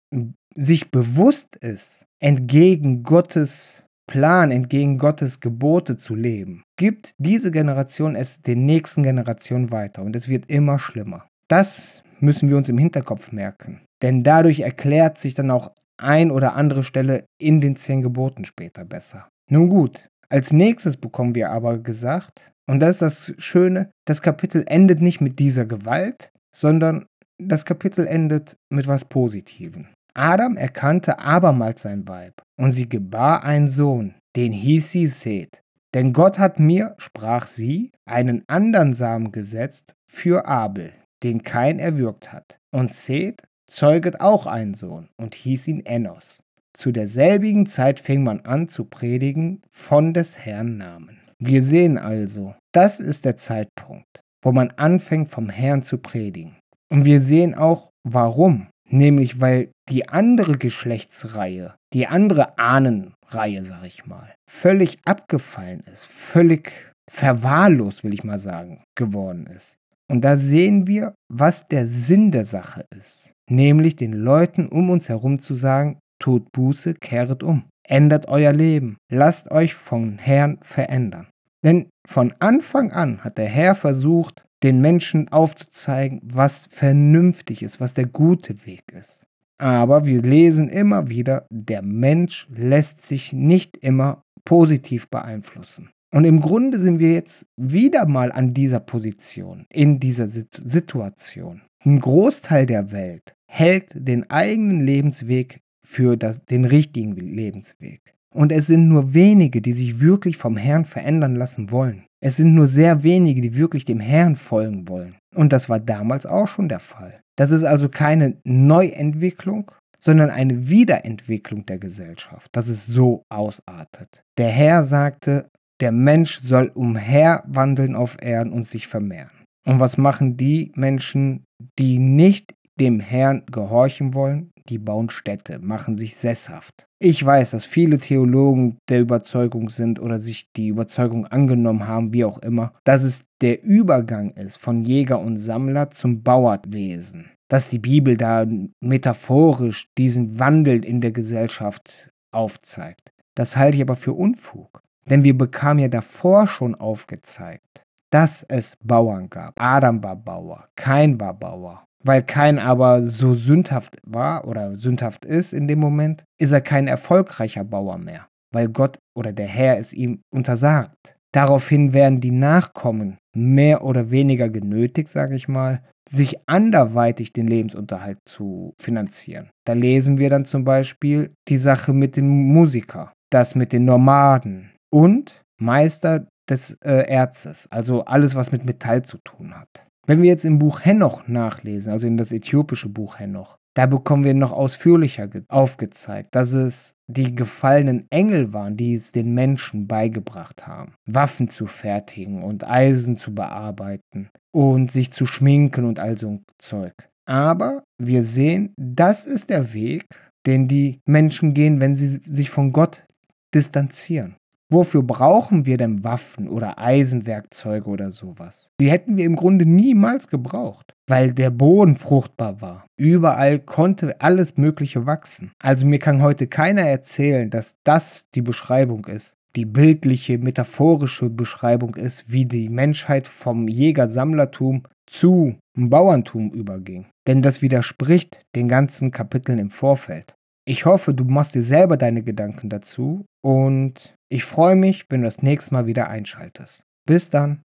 sich 0.55 0.91
bewusst 0.91 1.55
ist, 1.57 2.05
entgegen 2.19 3.03
Gottes 3.03 3.83
Plan, 4.07 4.49
entgegen 4.49 4.97
Gottes 4.97 5.39
Gebote 5.39 5.97
zu 5.97 6.15
leben, 6.15 6.63
gibt 6.77 7.11
diese 7.19 7.51
Generation 7.51 8.15
es 8.15 8.41
den 8.41 8.65
nächsten 8.65 9.03
Generationen 9.03 9.71
weiter 9.71 10.01
und 10.01 10.15
es 10.15 10.27
wird 10.27 10.49
immer 10.49 10.79
schlimmer. 10.79 11.27
Das 11.47 12.01
müssen 12.19 12.49
wir 12.49 12.57
uns 12.57 12.69
im 12.69 12.77
Hinterkopf 12.77 13.31
merken. 13.31 13.81
Denn 14.01 14.23
dadurch 14.23 14.61
erklärt 14.61 15.19
sich 15.19 15.35
dann 15.35 15.51
auch 15.51 15.71
ein 15.97 16.31
oder 16.31 16.55
andere 16.55 16.83
Stelle 16.83 17.25
in 17.37 17.61
den 17.61 17.75
zehn 17.75 18.01
Geboten 18.01 18.45
später 18.45 18.85
besser. 18.85 19.27
Nun 19.49 19.69
gut, 19.69 20.07
als 20.29 20.51
nächstes 20.51 20.97
bekommen 20.97 21.35
wir 21.35 21.49
aber 21.51 21.77
gesagt, 21.77 22.51
und 22.69 22.81
das 22.81 23.01
ist 23.01 23.01
das 23.01 23.33
Schöne, 23.39 23.89
das 24.05 24.21
Kapitel 24.21 24.63
endet 24.67 25.01
nicht 25.01 25.21
mit 25.21 25.39
dieser 25.39 25.65
Gewalt, 25.65 26.31
sondern 26.55 27.07
das 27.39 27.65
Kapitel 27.65 28.05
endet 28.05 28.57
mit 28.69 28.85
was 28.85 29.05
Positivem. 29.05 29.87
Adam 30.13 30.55
erkannte 30.55 31.17
abermals 31.17 31.81
sein 31.81 32.07
Weib, 32.07 32.43
und 32.57 32.73
sie 32.73 32.87
gebar 32.87 33.43
einen 33.43 33.69
Sohn, 33.69 34.13
den 34.35 34.51
hieß 34.51 34.91
sie 34.91 35.07
Seth. 35.07 35.63
Denn 35.95 36.13
Gott 36.13 36.37
hat 36.37 36.59
mir, 36.59 36.93
sprach 36.99 37.47
sie, 37.47 37.91
einen 38.05 38.43
andern 38.47 38.93
Samen 38.93 39.31
gesetzt 39.31 39.95
für 40.07 40.45
Abel, 40.45 40.91
den 41.23 41.41
kein 41.41 41.79
erwürgt 41.79 42.31
hat. 42.31 42.59
Und 42.71 42.93
Seth 42.93 43.41
zeuget 43.67 44.21
auch 44.21 44.45
einen 44.45 44.75
Sohn 44.75 45.09
und 45.17 45.33
hieß 45.33 45.67
ihn 45.69 45.85
Enos. 45.87 46.37
Zu 46.73 46.91
derselbigen 46.91 47.65
Zeit 47.65 47.99
fing 47.99 48.23
man 48.23 48.41
an 48.41 48.67
zu 48.69 48.85
predigen 48.85 49.63
von 49.71 50.13
des 50.13 50.37
Herrn 50.37 50.77
Namen. 50.77 51.19
Wir 51.39 51.63
sehen 51.63 51.97
also, 51.97 52.53
das 52.73 52.99
ist 52.99 53.25
der 53.25 53.37
Zeitpunkt, 53.37 54.21
wo 54.43 54.51
man 54.51 54.71
anfängt 54.71 55.29
vom 55.29 55.49
Herrn 55.49 55.83
zu 55.83 55.97
predigen. 55.97 56.57
Und 56.91 57.05
wir 57.05 57.21
sehen 57.21 57.55
auch, 57.55 57.89
warum. 58.03 58.67
Nämlich 58.91 59.39
weil 59.39 59.71
die 59.87 60.09
andere 60.09 60.53
Geschlechtsreihe, 60.53 61.75
die 61.93 62.07
andere 62.07 62.57
Ahnenreihe, 62.57 63.63
sag 63.63 63.85
ich 63.85 64.05
mal, 64.07 64.33
völlig 64.49 64.97
abgefallen 65.05 65.83
ist, 65.91 66.05
völlig 66.05 66.71
verwahrlost, 67.09 68.03
will 68.03 68.13
ich 68.13 68.23
mal 68.23 68.39
sagen, 68.39 68.83
geworden 68.95 69.47
ist. 69.47 69.75
Und 70.09 70.21
da 70.21 70.37
sehen 70.37 70.87
wir, 70.87 71.13
was 71.31 71.67
der 71.67 71.85
Sinn 71.87 72.31
der 72.31 72.45
Sache 72.45 72.85
ist. 72.97 73.31
Nämlich 73.49 73.95
den 73.95 74.13
Leuten 74.13 74.67
um 74.67 74.89
uns 74.89 75.07
herum 75.07 75.39
zu 75.39 75.53
sagen, 75.53 75.99
tut 76.19 76.51
Buße, 76.51 76.95
kehret 76.95 77.43
um. 77.43 77.65
Ändert 77.87 78.27
euer 78.27 78.53
Leben. 78.53 78.97
Lasst 79.11 79.49
euch 79.51 79.75
vom 79.75 80.17
Herrn 80.17 80.59
verändern. 80.61 81.27
Denn 81.63 81.89
von 82.07 82.33
Anfang 82.39 82.91
an 82.91 83.23
hat 83.23 83.37
der 83.37 83.47
Herr 83.47 83.75
versucht, 83.75 84.43
den 84.63 84.81
Menschen 84.81 85.29
aufzuzeigen, 85.29 86.21
was 86.23 86.67
vernünftig 86.69 87.63
ist, 87.63 87.79
was 87.79 87.93
der 87.93 88.05
gute 88.05 88.65
Weg 88.65 88.83
ist. 88.93 89.21
Aber 89.57 90.05
wir 90.05 90.21
lesen 90.21 90.69
immer 90.69 91.09
wieder, 91.09 91.45
der 91.49 91.81
Mensch 91.81 92.47
lässt 92.49 93.05
sich 93.05 93.33
nicht 93.33 93.77
immer 93.77 94.23
positiv 94.45 95.09
beeinflussen. 95.09 95.89
Und 96.11 96.25
im 96.25 96.39
Grunde 96.39 96.79
sind 96.79 96.99
wir 96.99 97.13
jetzt 97.13 97.45
wieder 97.57 98.05
mal 98.05 98.31
an 98.31 98.53
dieser 98.53 98.79
Position, 98.79 99.65
in 99.69 99.99
dieser 99.99 100.29
Situation. 100.29 101.61
Ein 101.85 101.99
Großteil 101.99 102.65
der 102.65 102.91
Welt 102.91 103.35
hält 103.47 103.91
den 103.93 104.29
eigenen 104.29 104.85
Lebensweg 104.85 105.61
für 105.85 106.17
das, 106.17 106.43
den 106.45 106.65
richtigen 106.65 107.15
Lebensweg. 107.15 108.15
Und 108.33 108.51
es 108.51 108.67
sind 108.67 108.87
nur 108.87 109.13
wenige, 109.13 109.61
die 109.61 109.73
sich 109.73 109.99
wirklich 109.99 110.37
vom 110.37 110.55
Herrn 110.55 110.85
verändern 110.85 111.35
lassen 111.35 111.71
wollen. 111.71 112.05
Es 112.21 112.37
sind 112.37 112.53
nur 112.53 112.67
sehr 112.67 113.03
wenige, 113.03 113.41
die 113.41 113.55
wirklich 113.55 113.85
dem 113.85 113.99
Herrn 113.99 114.35
folgen 114.35 114.87
wollen. 114.87 115.15
Und 115.35 115.53
das 115.53 115.69
war 115.69 115.79
damals 115.79 116.25
auch 116.25 116.47
schon 116.47 116.69
der 116.69 116.79
Fall. 116.79 117.21
Das 117.37 117.51
ist 117.51 117.63
also 117.63 117.89
keine 117.89 118.37
Neuentwicklung, 118.43 119.71
sondern 119.99 120.29
eine 120.29 120.69
Wiederentwicklung 120.69 121.65
der 121.65 121.79
Gesellschaft, 121.79 122.49
dass 122.51 122.67
es 122.67 122.85
so 122.85 123.23
ausartet. 123.29 124.23
Der 124.37 124.49
Herr 124.49 124.83
sagte, 124.83 125.49
der 125.79 125.91
Mensch 125.91 126.41
soll 126.41 126.71
umherwandeln 126.73 127.95
auf 127.95 128.17
Erden 128.21 128.51
und 128.51 128.67
sich 128.67 128.87
vermehren. 128.87 129.29
Und 129.65 129.79
was 129.79 129.97
machen 129.97 130.35
die 130.35 130.71
Menschen, 130.75 131.45
die 131.77 131.99
nicht 131.99 132.53
dem 132.79 132.99
Herrn 132.99 133.43
gehorchen 133.51 134.13
wollen? 134.13 134.51
Die 134.69 134.77
bauen 134.77 135.09
Städte, 135.09 135.59
machen 135.59 135.97
sich 135.97 136.15
sesshaft. 136.15 136.87
Ich 136.99 137.25
weiß, 137.25 137.51
dass 137.51 137.65
viele 137.65 137.97
Theologen 137.97 138.77
der 138.89 139.01
Überzeugung 139.01 139.69
sind 139.69 139.99
oder 139.99 140.19
sich 140.19 140.51
die 140.53 140.67
Überzeugung 140.67 141.25
angenommen 141.27 141.87
haben, 141.87 142.13
wie 142.13 142.25
auch 142.25 142.39
immer, 142.39 142.73
dass 142.83 143.03
es 143.03 143.23
der 143.41 143.63
Übergang 143.63 144.31
ist 144.31 144.57
von 144.57 144.83
Jäger 144.83 145.19
und 145.19 145.37
Sammler 145.37 145.91
zum 145.91 146.23
Bauerwesen. 146.23 147.31
Dass 147.49 147.69
die 147.69 147.79
Bibel 147.79 148.17
da 148.17 148.45
metaphorisch 148.79 149.89
diesen 149.97 150.39
Wandel 150.39 150.85
in 150.85 151.01
der 151.01 151.11
Gesellschaft 151.11 152.11
aufzeigt. 152.31 153.11
Das 153.35 153.57
halte 153.57 153.77
ich 153.77 153.81
aber 153.81 153.95
für 153.95 154.13
Unfug. 154.13 154.81
Denn 155.09 155.23
wir 155.23 155.37
bekamen 155.37 155.79
ja 155.79 155.87
davor 155.87 156.45
schon 156.47 156.75
aufgezeigt, 156.75 157.81
dass 158.11 158.43
es 158.43 158.75
Bauern 158.83 159.29
gab. 159.29 159.53
Adam 159.59 160.03
war 160.03 160.15
Bauer, 160.15 160.67
kein 160.75 161.19
war 161.19 161.33
Bauer. 161.33 161.85
Weil 162.03 162.23
kein 162.23 162.59
aber 162.59 163.05
so 163.05 163.33
sündhaft 163.33 163.97
war 164.05 164.47
oder 164.47 164.77
sündhaft 164.77 165.25
ist 165.25 165.53
in 165.53 165.67
dem 165.67 165.79
Moment, 165.79 166.23
ist 166.39 166.51
er 166.51 166.61
kein 166.61 166.87
erfolgreicher 166.87 167.63
Bauer 167.63 167.97
mehr, 167.97 168.27
weil 168.53 168.69
Gott 168.69 168.99
oder 169.17 169.33
der 169.33 169.47
Herr 169.47 169.77
es 169.77 169.91
ihm 169.91 170.21
untersagt. 170.33 171.15
Daraufhin 171.33 171.93
werden 171.93 172.21
die 172.21 172.31
Nachkommen 172.31 173.17
mehr 173.35 173.83
oder 173.83 174.09
weniger 174.11 174.49
genötigt, 174.49 175.09
sage 175.09 175.35
ich 175.35 175.47
mal, 175.47 175.83
sich 176.09 176.37
anderweitig 176.47 177.33
den 177.33 177.47
Lebensunterhalt 177.47 178.17
zu 178.25 178.73
finanzieren. 178.81 179.51
Da 179.65 179.73
lesen 179.73 180.17
wir 180.17 180.29
dann 180.29 180.45
zum 180.45 180.63
Beispiel 180.63 181.33
die 181.47 181.57
Sache 181.57 181.93
mit 181.93 182.17
dem 182.17 182.27
Musiker, 182.27 183.13
das 183.29 183.53
mit 183.53 183.73
den 183.73 183.85
Nomaden 183.85 184.71
und 184.91 185.41
Meister 185.61 186.27
des 186.49 186.75
äh, 186.81 187.07
Erzes, 187.07 187.67
also 187.69 188.05
alles, 188.05 188.33
was 188.33 188.51
mit 188.51 188.65
Metall 188.65 189.03
zu 189.03 189.19
tun 189.19 189.53
hat. 189.53 189.85
Wenn 190.09 190.23
wir 190.23 190.29
jetzt 190.29 190.43
im 190.43 190.57
Buch 190.57 190.83
Henoch 190.83 191.27
nachlesen, 191.27 191.91
also 191.91 192.07
in 192.07 192.17
das 192.17 192.31
äthiopische 192.31 192.89
Buch 192.89 193.19
Henoch, 193.19 193.59
da 193.75 193.85
bekommen 193.85 194.23
wir 194.23 194.33
noch 194.33 194.51
ausführlicher 194.51 195.29
aufgezeigt, 195.49 196.33
dass 196.33 196.51
es 196.53 196.95
die 197.05 197.35
gefallenen 197.35 198.07
Engel 198.09 198.51
waren, 198.51 198.75
die 198.75 198.95
es 198.95 199.11
den 199.11 199.35
Menschen 199.35 199.87
beigebracht 199.87 200.65
haben, 200.65 200.95
Waffen 201.05 201.51
zu 201.51 201.67
fertigen 201.67 202.41
und 202.41 202.67
Eisen 202.67 203.19
zu 203.19 203.35
bearbeiten 203.35 204.29
und 204.51 204.91
sich 204.91 205.11
zu 205.11 205.27
schminken 205.27 205.85
und 205.85 205.99
all 205.99 206.17
so 206.17 206.29
ein 206.29 206.45
Zeug. 206.57 206.93
Aber 207.27 207.83
wir 207.99 208.23
sehen, 208.23 208.73
das 208.77 209.27
ist 209.27 209.51
der 209.51 209.73
Weg, 209.73 210.07
den 210.47 210.67
die 210.67 211.01
Menschen 211.05 211.53
gehen, 211.53 211.79
wenn 211.79 211.93
sie 211.93 212.07
sich 212.07 212.49
von 212.49 212.71
Gott 212.71 213.05
distanzieren. 213.53 214.38
Wofür 214.71 215.01
brauchen 215.01 215.65
wir 215.65 215.77
denn 215.77 216.03
Waffen 216.03 216.47
oder 216.47 216.77
Eisenwerkzeuge 216.77 217.89
oder 217.89 218.11
sowas? 218.11 218.69
Die 218.79 218.91
hätten 218.91 219.17
wir 219.17 219.25
im 219.25 219.35
Grunde 219.35 219.65
niemals 219.65 220.27
gebraucht, 220.27 220.93
weil 221.07 221.33
der 221.33 221.49
Boden 221.49 221.97
fruchtbar 221.97 222.61
war. 222.61 222.85
Überall 222.95 223.57
konnte 223.57 224.21
alles 224.21 224.57
Mögliche 224.57 225.07
wachsen. 225.07 225.51
Also 225.57 225.87
mir 225.87 225.97
kann 225.97 226.21
heute 226.21 226.45
keiner 226.45 226.83
erzählen, 226.83 227.49
dass 227.49 227.73
das 227.83 228.29
die 228.35 228.43
Beschreibung 228.43 229.05
ist. 229.05 229.33
Die 229.55 229.65
bildliche, 229.65 230.37
metaphorische 230.37 231.31
Beschreibung 231.31 231.95
ist, 231.95 232.31
wie 232.31 232.45
die 232.45 232.69
Menschheit 232.69 233.27
vom 233.27 233.67
Jäger-Sammlertum 233.67 234.83
zu 235.07 235.55
Bauerntum 235.73 236.51
überging. 236.51 237.07
Denn 237.25 237.41
das 237.41 237.63
widerspricht 237.63 238.45
den 238.55 238.67
ganzen 238.67 239.09
Kapiteln 239.09 239.57
im 239.57 239.71
Vorfeld. 239.71 240.35
Ich 240.69 240.85
hoffe, 240.85 241.15
du 241.15 241.23
machst 241.23 241.55
dir 241.55 241.63
selber 241.63 241.97
deine 241.97 242.21
Gedanken 242.21 242.69
dazu 242.69 243.25
und 243.41 244.15
ich 244.31 244.43
freue 244.43 244.75
mich, 244.75 245.07
wenn 245.09 245.21
du 245.21 245.25
das 245.25 245.41
nächste 245.41 245.73
Mal 245.73 245.87
wieder 245.87 246.09
einschaltest. 246.09 246.83
Bis 247.07 247.31
dann. 247.31 247.63